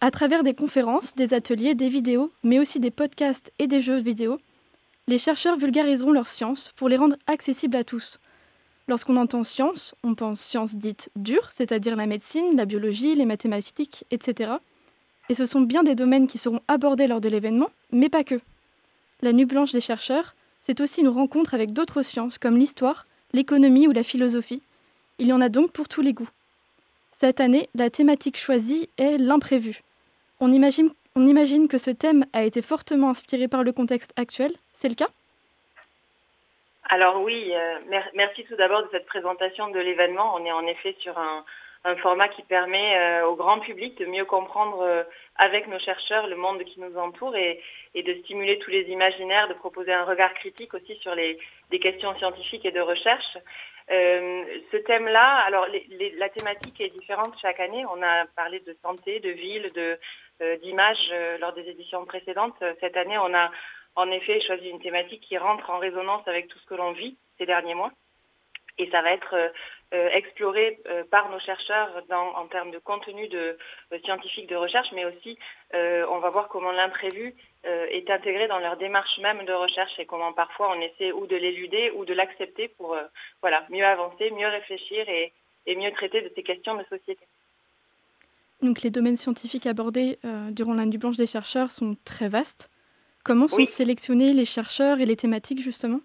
[0.00, 4.00] À travers des conférences, des ateliers, des vidéos, mais aussi des podcasts et des jeux
[4.00, 4.38] vidéo,
[5.08, 8.18] les chercheurs vulgariseront leurs sciences pour les rendre accessibles à tous.
[8.90, 14.04] Lorsqu'on entend science, on pense sciences dites dures, c'est-à-dire la médecine, la biologie, les mathématiques,
[14.10, 14.54] etc.
[15.28, 18.40] Et ce sont bien des domaines qui seront abordés lors de l'événement, mais pas que.
[19.22, 23.86] La Nuit blanche des chercheurs, c'est aussi une rencontre avec d'autres sciences comme l'histoire, l'économie
[23.86, 24.60] ou la philosophie.
[25.20, 26.30] Il y en a donc pour tous les goûts.
[27.20, 29.84] Cette année, la thématique choisie est l'imprévu.
[30.40, 34.52] On imagine, on imagine que ce thème a été fortement inspiré par le contexte actuel,
[34.72, 35.10] c'est le cas?
[36.88, 37.78] Alors oui, euh,
[38.14, 40.34] merci tout d'abord de cette présentation de l'événement.
[40.34, 41.44] On est en effet sur un,
[42.02, 45.02] format qui permet euh, au grand public de mieux comprendre euh,
[45.36, 47.62] avec nos chercheurs le monde qui nous entoure et,
[47.94, 51.38] de stimuler tous les imaginaires, de proposer un regard critique aussi sur les,
[51.80, 53.38] questions scientifiques et de recherche.
[53.88, 55.66] ce thème-là, alors
[56.18, 57.84] la thématique est différente chaque année.
[57.86, 59.98] On a parlé de santé, de ville, de
[61.40, 62.62] lors des éditions précédentes.
[62.80, 63.50] Cette année, on a
[63.96, 67.16] en effet choisi une thématique qui rentre en résonance avec tout ce que l'on vit
[67.38, 67.92] ces derniers mois.
[68.78, 69.48] Et ça va être euh,
[69.92, 73.28] euh, exploré euh, par nos chercheurs en termes de contenu
[74.04, 75.38] scientifique de recherche, mais aussi
[75.72, 77.34] on va voir comment l'imprévu
[77.64, 81.36] est intégré dans leur démarche même de recherche et comment parfois on essaie ou de
[81.36, 82.96] l'éluder ou de l'accepter pour
[83.40, 85.32] voilà mieux avancer, mieux réfléchir et,
[85.66, 87.24] et, mieux traiter de ces questions de société.
[88.62, 90.18] Donc les domaines scientifiques abordés
[90.50, 92.70] durant la nuit blanche des chercheurs sont très vastes.
[93.24, 96.00] Comment sont sélectionnés les chercheurs et les thématiques justement?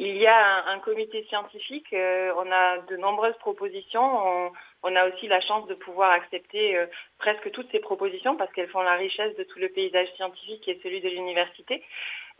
[0.00, 4.52] Il y a un, comité scientifique, euh, on a de nombreuses propositions,
[4.84, 6.86] on, a aussi la chance de pouvoir accepter euh,
[7.18, 10.78] presque toutes ces propositions parce qu'elles font la richesse de tout le paysage scientifique et
[10.84, 11.82] celui de l'université.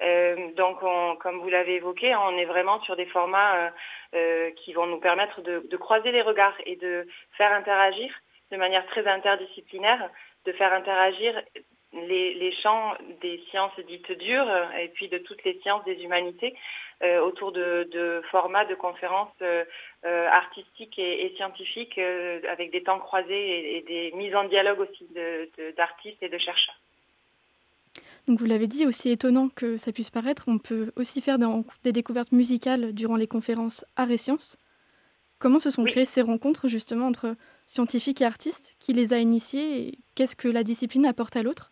[0.01, 0.79] Euh, donc,
[1.19, 3.73] comme vous l'avez évoqué, on est vraiment sur des formats
[4.63, 8.09] qui vont nous permettre de, de, croiser les regards et de faire interagir
[8.53, 10.09] de manière très interdisciplinaire,
[10.47, 11.43] de faire interagir
[12.07, 16.55] les, les, champs des sciences dites dures et puis de toutes les sciences des humanités
[17.05, 19.65] euh, autour de, de, formats de conférences euh,
[20.05, 24.43] euh artistiques et, et scientifiques euh, avec des temps croisés et, et, des mises en
[24.49, 25.07] dialogue aussi
[25.77, 26.75] d'artistes de, et de chercheurs.
[28.27, 31.47] Donc vous l'avez dit, aussi étonnant que ça puisse paraître, on peut aussi faire des,
[31.85, 34.59] des découvertes musicales durant les conférences Arts et Sciences.
[35.39, 37.37] Comment se sont créées ces rencontres justement entre
[37.67, 38.75] scientifiques et artistes?
[38.81, 41.71] Qui les a initiées et qu'est-ce que la discipline apporte à l'autre?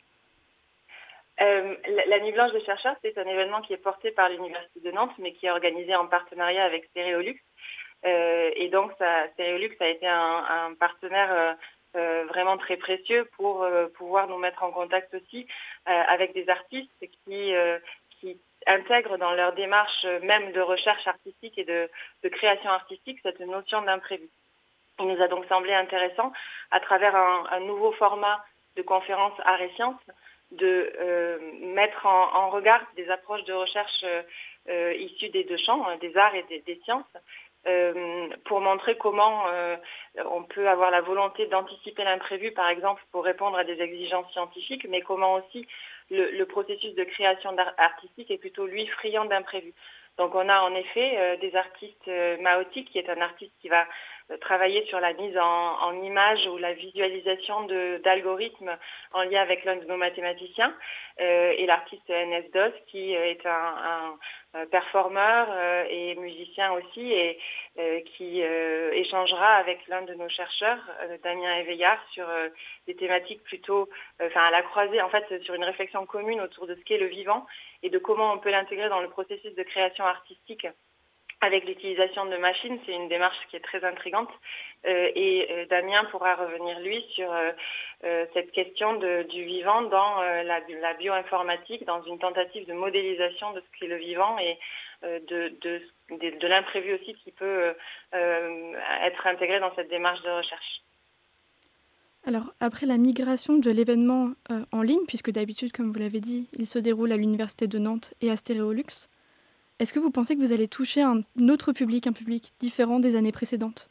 [1.40, 1.74] Euh,
[2.06, 5.12] la, Nuit Blanche des chercheurs, c'est un événement qui est porté par l'Université de Nantes,
[5.18, 7.38] mais qui est organisé en partenariat avec Stéréolux.
[8.06, 11.56] Euh, et donc, ça, Stéréolux a été un, partenaire
[11.96, 15.46] euh, vraiment très précieux pour pouvoir nous mettre en contact aussi
[15.86, 17.54] avec des artistes qui,
[18.68, 21.88] intègrent dans leur démarche même de recherche artistique et de,
[22.28, 24.28] création artistique cette notion d'imprévu.
[24.98, 26.32] Il nous a donc semblé intéressant,
[26.70, 28.44] à travers un, nouveau format
[28.76, 30.02] de conférence Arts et Sciences,
[30.52, 31.38] de euh,
[31.74, 34.22] mettre en, regard des approches de recherche euh,
[34.68, 37.04] euh issues des deux champs, hein, des arts et des, sciences,
[38.44, 39.44] pour montrer comment
[40.24, 44.86] on peut avoir la volonté d'anticiper l'imprévu, par exemple, pour répondre à des exigences scientifiques,
[44.88, 45.66] mais comment aussi
[46.10, 49.74] le, le processus de création artistique est plutôt, lui, friand d'imprévu.
[50.16, 52.06] Donc on a en effet des artistes,
[52.40, 53.84] Maoti, qui est un artiste qui va
[54.40, 57.66] travailler sur la mise en, en image ou la visualisation
[58.02, 58.76] d'algorithmes
[59.12, 60.74] en lien avec l'un de nos mathématiciens
[61.20, 63.74] euh, et l'artiste NS DOS qui est un,
[64.56, 67.38] un performeur euh, et musicien aussi et
[67.78, 70.80] euh, qui euh, échangera avec l'un de nos chercheurs,
[71.22, 72.26] Damien Éveillard, sur
[72.86, 73.88] des thématiques plutôt,
[74.20, 77.06] enfin à la croisée, en fait, sur une réflexion commune autour de ce qu'est le
[77.06, 77.46] vivant
[77.82, 80.66] et de comment on peut l'intégrer dans le processus de création artistique
[81.40, 84.30] avec l'utilisation de machines, c'est une démarche qui est très intrigante.
[84.86, 90.22] Euh, et euh, Damien pourra revenir, lui, sur euh, cette question de, du vivant dans
[90.22, 94.58] la, bioinformatique, dans une tentative de modélisation de ce qu'est le vivant et
[95.02, 97.74] de, de l'imprévu aussi qui peut
[98.12, 100.80] être intégré dans cette démarche de recherche.
[102.26, 104.30] Alors, après la migration de l'événement
[104.72, 108.14] en ligne, puisque d'habitude, comme vous l'avez dit, il se déroule à l'Université de Nantes
[108.20, 109.08] et à Stéréolux,
[109.78, 113.16] est-ce que vous pensez que vous allez toucher un autre public, un public différent des
[113.16, 113.90] années précédentes?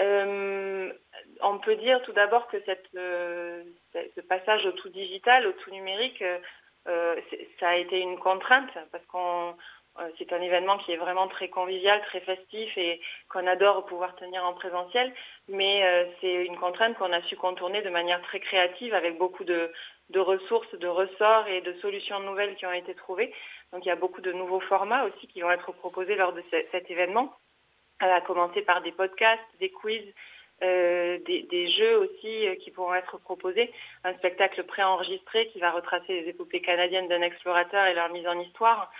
[0.00, 0.92] Euh,
[1.42, 2.56] On peut dire tout d'abord que
[2.96, 3.62] euh,
[3.94, 6.22] ce passage au tout digital, au tout numérique,
[6.88, 7.16] euh,
[7.60, 9.54] ça a été une contrainte parce qu'on
[10.16, 14.44] c'est un événement qui est vraiment très convivial, très festif et qu'on adore pouvoir tenir
[14.44, 15.12] en présentiel.
[15.48, 15.82] Mais
[16.20, 19.72] c'est une contrainte qu'on a su contourner de manière très créative avec beaucoup de,
[20.14, 23.34] ressources, de ressorts et de solutions nouvelles qui ont été trouvées.
[23.72, 26.42] Donc il y a beaucoup de nouveaux formats aussi qui vont être proposés lors de
[26.50, 27.34] cet événement,
[28.00, 30.02] à commencer par des podcasts, des quiz,
[30.62, 35.70] euh, des, des, jeux aussi euh, qui pourront être proposés, un spectacle préenregistré qui va
[35.70, 38.90] retracer les épopées canadiennes d'un explorateur et leur mise en histoire,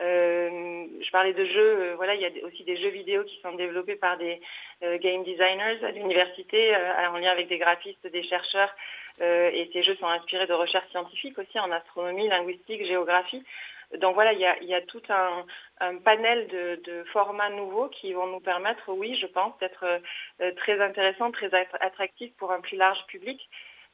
[0.00, 3.94] je parlais de jeux, voilà, il y a aussi des jeux vidéo qui sont développés
[3.94, 4.40] par des
[4.80, 8.74] game designers à l'université, en lien avec des graphistes, des chercheurs,
[9.20, 13.44] et ces jeux sont inspirés de recherches scientifiques aussi en astronomie, linguistique, géographie.
[13.98, 15.44] Donc voilà, il y a, il y a tout un,
[15.80, 19.84] un panel de, de, formats nouveaux qui vont nous permettre, oui, je pense, d'être
[20.40, 23.40] euh, très intéressants, très attractifs pour un plus large public.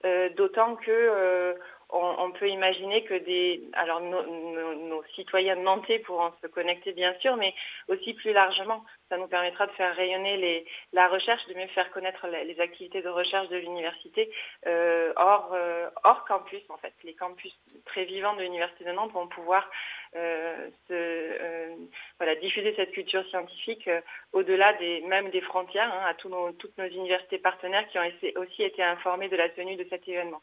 [0.04, 1.54] Euh, D'autant que euh,
[1.90, 7.14] on, peut imaginer que des, alors nos, nos, nos, citoyens nantais pourront se connecter bien
[7.20, 7.54] sûr, mais
[7.88, 11.90] aussi plus largement, ça nous permettra de faire rayonner les, la recherche, de mieux faire
[11.90, 14.30] connaître les, activités de recherche de l'université
[14.66, 16.92] euh, hors, euh, hors campus en fait.
[17.04, 17.54] Les campus
[17.86, 19.70] très vivants de l'université de Nantes vont pouvoir
[20.14, 21.74] euh, se, euh,
[22.18, 23.88] voilà, diffuser cette culture scientifique
[24.32, 28.10] au-delà des même des frontières, hein, à tous nos, toutes nos universités partenaires qui ont
[28.36, 30.42] aussi été informées de la tenue de cet événement.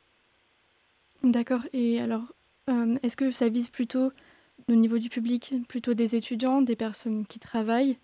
[1.26, 1.62] D'accord.
[1.74, 2.22] Et alors,
[2.70, 4.12] euh, est-ce que ça vise plutôt
[4.70, 7.98] au niveau du public, plutôt des étudiants, des personnes qui travaillent,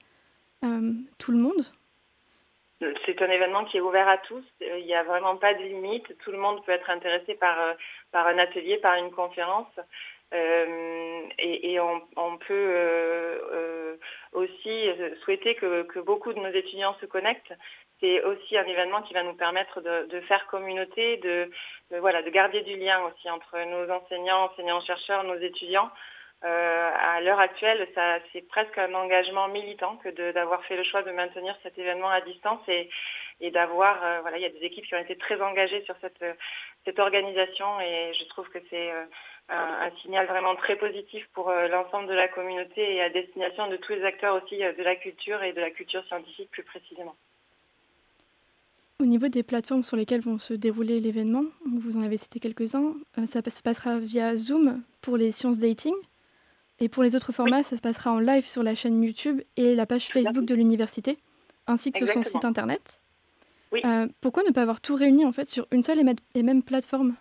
[0.64, 1.64] euh, tout le monde?
[3.06, 4.44] C'est un événement qui est ouvert à tous.
[4.60, 6.18] Il n'y a vraiment pas de limite.
[6.24, 7.74] Tout le monde peut être intéressé par, euh,
[8.12, 9.70] par un atelier, par une conférence.
[10.34, 13.90] Et, on, peut
[14.32, 14.88] aussi
[15.24, 17.54] souhaiter que, que, beaucoup de nos étudiants se connectent.
[18.02, 21.50] C'est aussi un événement qui va nous permettre de, faire communauté, de,
[22.32, 25.90] garder du lien aussi entre nos enseignants, enseignants-chercheurs, nos étudiants.
[26.44, 27.88] Euh, à l'heure actuelle,
[28.34, 32.22] c'est presque un engagement militant que d'avoir fait le choix de maintenir cet événement à
[32.22, 32.90] distance et,
[33.52, 37.00] d'avoir, euh, voilà, il y a des équipes qui ont été très engagées sur cette,
[37.00, 39.06] organisation et je trouve que c'est euh,
[39.50, 43.94] un, signal vraiment très positif pour l'ensemble de la communauté et à destination de tous
[43.94, 47.16] les acteurs aussi de la culture et de la culture scientifique plus précisément.
[49.02, 52.94] Au niveau des plateformes sur lesquelles vont se dérouler l'événement, vous en avez cité quelques-uns,
[53.26, 55.96] ça se passera via Zoom pour les sciences dating.
[56.80, 57.64] Et pour les autres formats, oui.
[57.64, 61.18] ça se passera en live sur la chaîne YouTube et la page Facebook de l'université,
[61.66, 62.24] ainsi que Exactement.
[62.24, 63.02] sur son site internet.
[63.72, 63.82] Oui.
[63.86, 66.00] Euh, pourquoi ne pas avoir tout réuni en fait sur une seule
[66.36, 67.16] et même plateforme?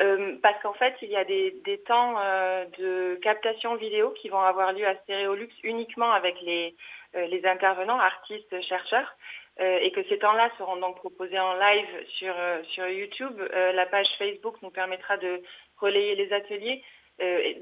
[0.00, 4.28] Euh, parce qu'en fait, il y a des, des temps euh, de captation vidéo qui
[4.28, 6.76] vont avoir lieu à Stéréolux uniquement avec les,
[7.16, 9.16] euh, les intervenants, artistes, chercheurs,
[9.60, 13.40] euh, et que ces temps-là seront donc proposés en live sur, euh, sur YouTube.
[13.52, 15.42] la page Facebook nous permettra de
[15.78, 16.82] relayer les ateliers.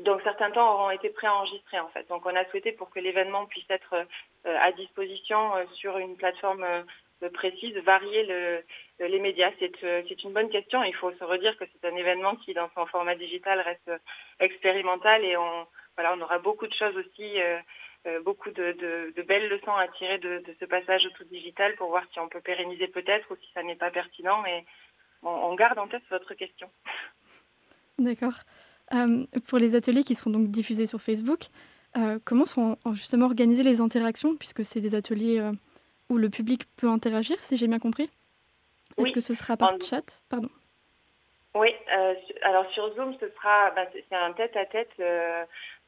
[0.00, 2.06] donc certains temps auront été préenregistrés en fait.
[2.08, 4.06] Donc on a souhaité pour que l'événement puisse être
[4.44, 6.66] à disposition sur une plateforme
[7.32, 8.62] précise, varier le,
[9.00, 10.82] les médias C'est euh, une bonne question.
[10.84, 13.90] Il faut se redire que c'est un événement qui, dans son format digital, reste
[14.40, 15.66] expérimental et on,
[15.96, 17.60] voilà, on aura beaucoup de choses aussi, euh, euh,
[18.24, 21.74] beaucoup de, de, de, belles leçons à tirer de, de, ce passage au tout digital
[21.76, 24.42] pour voir si on peut pérenniser peut-être ou si ça n'est pas pertinent.
[24.42, 24.64] Mais
[25.22, 26.70] on, on, garde en tête votre question.
[27.98, 28.38] D'accord.
[28.94, 31.46] Euh, pour les ateliers qui seront donc diffusés sur Facebook,
[31.96, 35.42] euh, comment sont justement organisées les interactions puisque c'est des ateliers
[36.08, 38.10] où le public peut interagir, si j'ai bien compris?
[38.98, 39.12] Est-ce oui.
[39.12, 39.80] que ce sera par en...
[39.80, 40.22] chat?
[40.28, 40.48] Pardon.
[41.54, 45.44] Oui, euh, alors sur Zoom, ce sera ben, c'est un tête-à-tête euh,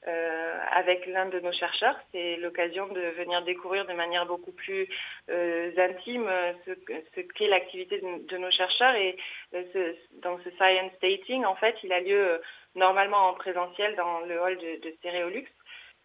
[0.06, 1.96] euh, avec l'un de nos chercheurs.
[2.12, 4.88] C'est l'occasion de venir découvrir de manière beaucoup plus
[5.28, 6.30] euh, intime
[6.64, 6.70] ce,
[7.14, 8.94] ce qu'est l'activité de, nos chercheurs.
[8.94, 9.16] Et
[9.54, 12.40] euh, ce, dans ce science dating, en fait, il a lieu
[12.74, 15.48] normalement en présentiel dans le hall de, de Stéréolux.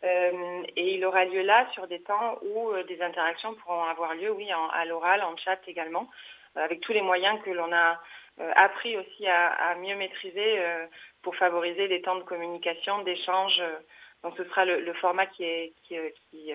[0.03, 4.15] Euh, et il aura lieu là sur des temps où euh, des interactions pourront avoir
[4.15, 6.09] lieu, oui, à l'oral, en chat également,
[6.57, 8.01] euh, avec tous les moyens que l'on a
[8.39, 10.85] euh, appris aussi à, mieux maîtriser euh,
[11.23, 13.61] pour favoriser les temps de communication, d'échange.
[14.23, 15.95] donc ce sera le, le format qui, est, qui,
[16.29, 16.51] qui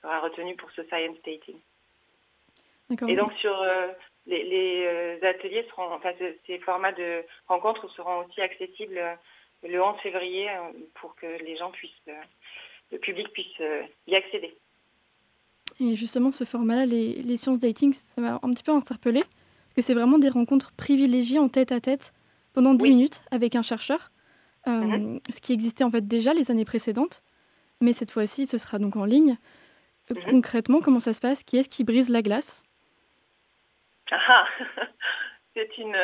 [0.00, 1.58] sera retenu pour ce science dating.
[3.08, 3.56] Et donc sur
[4.26, 6.12] les, les ateliers seront, enfin
[6.46, 9.00] ces formats de rencontres seront aussi accessibles
[9.64, 10.48] le 11 février
[10.94, 12.08] pour que les gens puissent
[12.92, 14.54] le public puisse euh, y accéder.
[15.80, 19.74] Et justement, ce format-là, les, les, sciences dating, ça m'a un petit peu interpellée, parce
[19.76, 22.12] que c'est vraiment des rencontres privilégiées en tête à tête
[22.54, 22.90] pendant 10 oui.
[22.90, 24.10] minutes avec un chercheur,
[24.66, 25.32] euh, mm -hmm.
[25.32, 27.22] ce qui existait en fait déjà les années précédentes,
[27.80, 29.36] mais cette fois-ci, ce sera donc en ligne.
[30.10, 30.30] Mm -hmm.
[30.30, 31.42] Concrètement, comment ça se passe?
[31.46, 32.62] Qui est-ce qui brise la glace?
[34.10, 34.46] Ah,
[35.54, 35.96] C'est une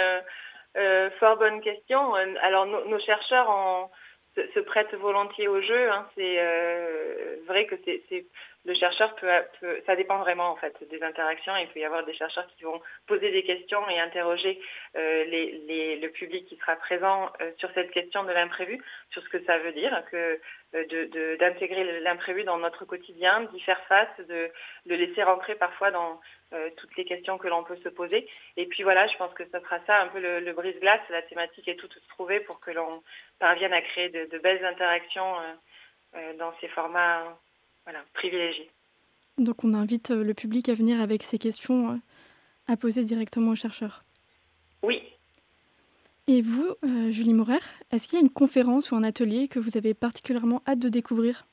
[0.83, 2.01] euh, fort bonne question.
[2.49, 3.51] Alors, no, nos chercheurs
[4.35, 5.91] se, se prête volontiers au jeu.
[5.91, 6.07] Hein.
[6.15, 8.27] C'est euh, vrai que c'est
[8.65, 9.31] le chercheur peut,
[9.87, 11.57] ça dépend vraiment en fait des interactions.
[11.57, 14.61] Il peut y avoir des chercheurs qui vont poser des questions et interroger
[14.97, 19.23] euh, les, les, le public qui sera présent euh, sur cette question de l'imprévu, sur
[19.23, 20.41] ce que ça veut dire, que
[20.75, 24.51] euh, d'intégrer l'imprévu dans notre quotidien, d'y faire face, de
[24.87, 26.21] le laisser rentrer parfois dans
[26.79, 28.27] toutes les questions que l'on peut se poser.
[28.57, 31.01] Et puis voilà, je pense que ça sera ça un peu le, brise-glace.
[31.11, 33.03] La thématique est toute trouvée pour que l'on
[33.39, 35.35] parvienne à créer de, belles interactions.
[36.39, 37.39] Dans ces formats
[37.89, 38.05] voilà.
[39.39, 42.01] Donc on invite le public à venir avec ces questions
[42.67, 44.05] à poser directement aux chercheurs.
[44.83, 45.03] Oui.
[46.27, 46.75] Et vous,
[47.11, 50.63] Julie Morer, est-ce qu'il y a une conférence ou un atelier que vous avez particulièrement
[50.69, 51.47] hâte de découvrir?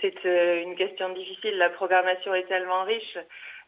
[0.00, 1.56] C'est une question difficile.
[1.56, 3.18] La programmation est tellement riche.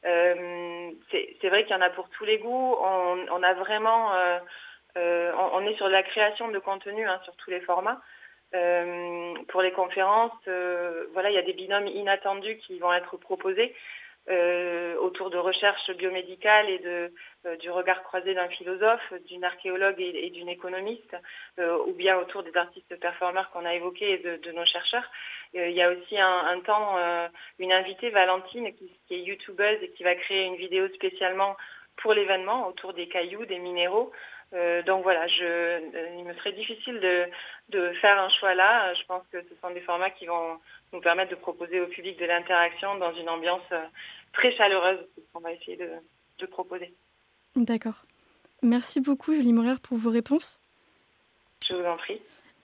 [0.05, 2.77] Euh, c'est vrai qu'il y en a pour tous les goûts.
[2.79, 4.39] On, a vraiment, euh,
[4.97, 8.01] euh, on, est sur la création de contenu hein, sur tous les formats.
[9.49, 10.33] Pour les conférences,
[11.13, 13.75] voilà, il y a des binômes inattendus qui vont être proposés.
[15.01, 20.49] autour de recherches biomédicales et de, du regard croisé d'un philosophe, d'une archéologue et, d'une
[20.49, 21.17] économiste,
[21.59, 25.09] ou bien autour des artistes performeurs qu'on a évoqués et de, nos chercheurs.
[25.55, 27.29] Euh, il y a aussi un, temps euh,
[27.59, 31.57] une invitée, Valentine, qui, est youtubeuse et qui va créer une vidéo spécialement
[31.97, 34.13] pour l'événement autour des cailloux, des minéraux.
[34.53, 37.27] Euh, donc voilà, je, il me serait difficile de,
[37.71, 38.95] de, faire un choix là.
[38.95, 40.59] Je pense que ce sont des formats qui vont
[40.93, 43.69] nous permettre de proposer au public de l'interaction dans une ambiance
[44.33, 45.01] très chaleureuse,
[45.33, 45.91] qu'on va essayer de,
[46.39, 46.95] de proposer.
[47.57, 48.05] D'accord.
[48.63, 50.61] Merci beaucoup, Julie Morer, pour vos réponses.
[51.69, 52.21] Je vous en prie.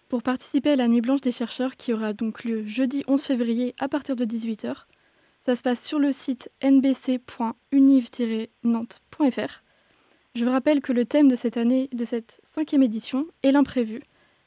[0.09, 3.75] Pour participer à la Nuit Blanche des chercheurs qui aura donc lieu jeudi 11 février
[3.79, 4.85] à partir de 18h,
[5.45, 9.63] ça se passe sur le site nbc.univ-nantes.fr.
[10.35, 14.03] Je rappelle que le thème de cette année, de cette cinquième édition, est l'imprévu.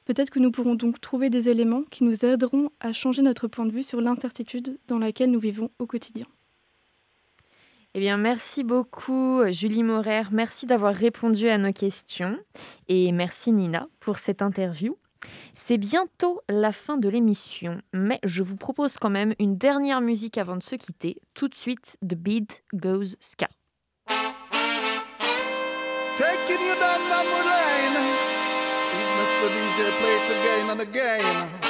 [0.05, 3.67] Peut-être que nous pourrons donc trouver des éléments qui nous aideront à changer notre point
[3.67, 6.25] de vue sur l'incertitude dans laquelle nous vivons au quotidien.
[7.93, 10.23] Eh bien, merci beaucoup, Julie Morer.
[10.31, 12.37] Merci d'avoir répondu à nos questions.
[12.87, 14.97] Et merci, Nina, pour cette interview.
[15.53, 20.37] C'est bientôt la fin de l'émission, mais je vous propose quand même une dernière musique
[20.37, 21.21] avant de se quitter.
[21.35, 23.47] Tout de suite, The Beat Goes Ska.
[29.19, 29.47] Mr.
[29.49, 31.64] DJ play it again and again.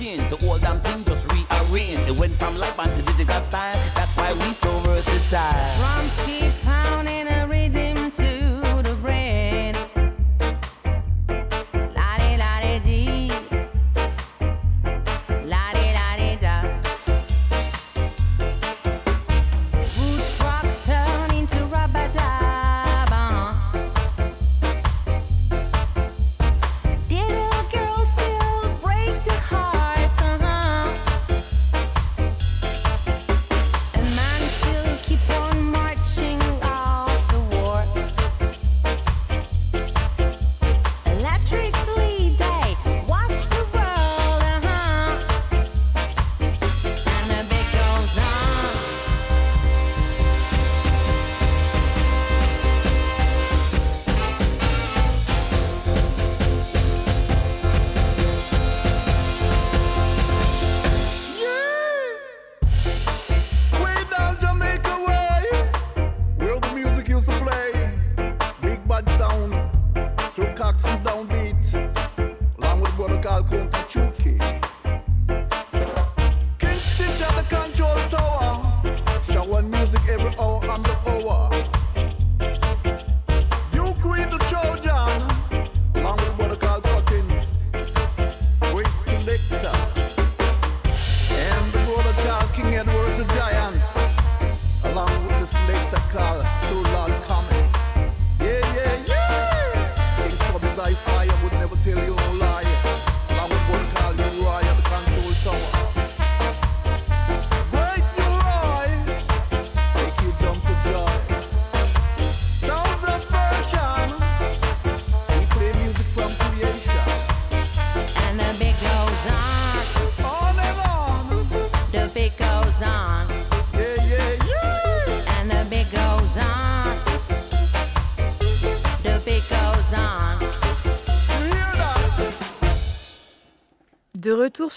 [0.00, 0.22] change.
[0.30, 2.08] The old damn thing just rearranged.
[2.08, 3.76] It went from live band to digital style.
[3.94, 5.99] That's why we so versatile.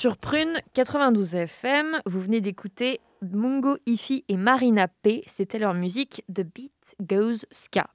[0.04, 5.24] Sur Prune 92 FM, vous venez d'écouter Mungo Ifi et Marina P.
[5.28, 7.88] C'était leur musique The Beat Goes Ska.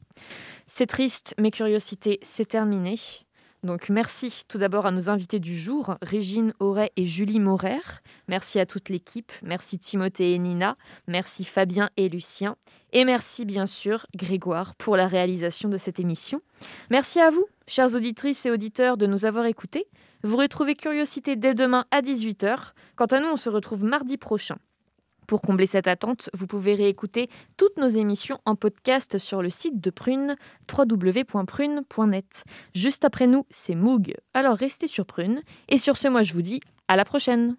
[0.69, 2.95] C'est triste, mes curiosités, c'est terminé.
[3.63, 7.83] Donc merci tout d'abord à nos invités du jour, Régine Auray et Julie Maurer.
[8.27, 10.79] Merci à toute l'équipe, merci Timothée et Nina,
[11.09, 12.57] merci Fabien et Lucien.
[12.93, 16.41] Et merci bien sûr Grégoire pour la réalisation de cette émission.
[16.91, 19.87] Merci à vous, chères auditrices et auditeurs, de nous avoir écoutés.
[20.23, 22.73] Vous retrouvez Curiosité dès demain à 18h.
[22.97, 24.57] Quant à nous, on se retrouve mardi prochain.
[25.29, 27.29] Pour combler cette attente, vous pouvez réécouter
[27.59, 30.37] toutes nos émissions en podcast sur le site de Prune,
[30.73, 32.45] www.prune.net.
[32.75, 34.15] Juste après nous, c'est Moog.
[34.33, 35.43] Alors restez sur Prune.
[35.69, 37.59] Et sur ce, moi je vous dis à la prochaine.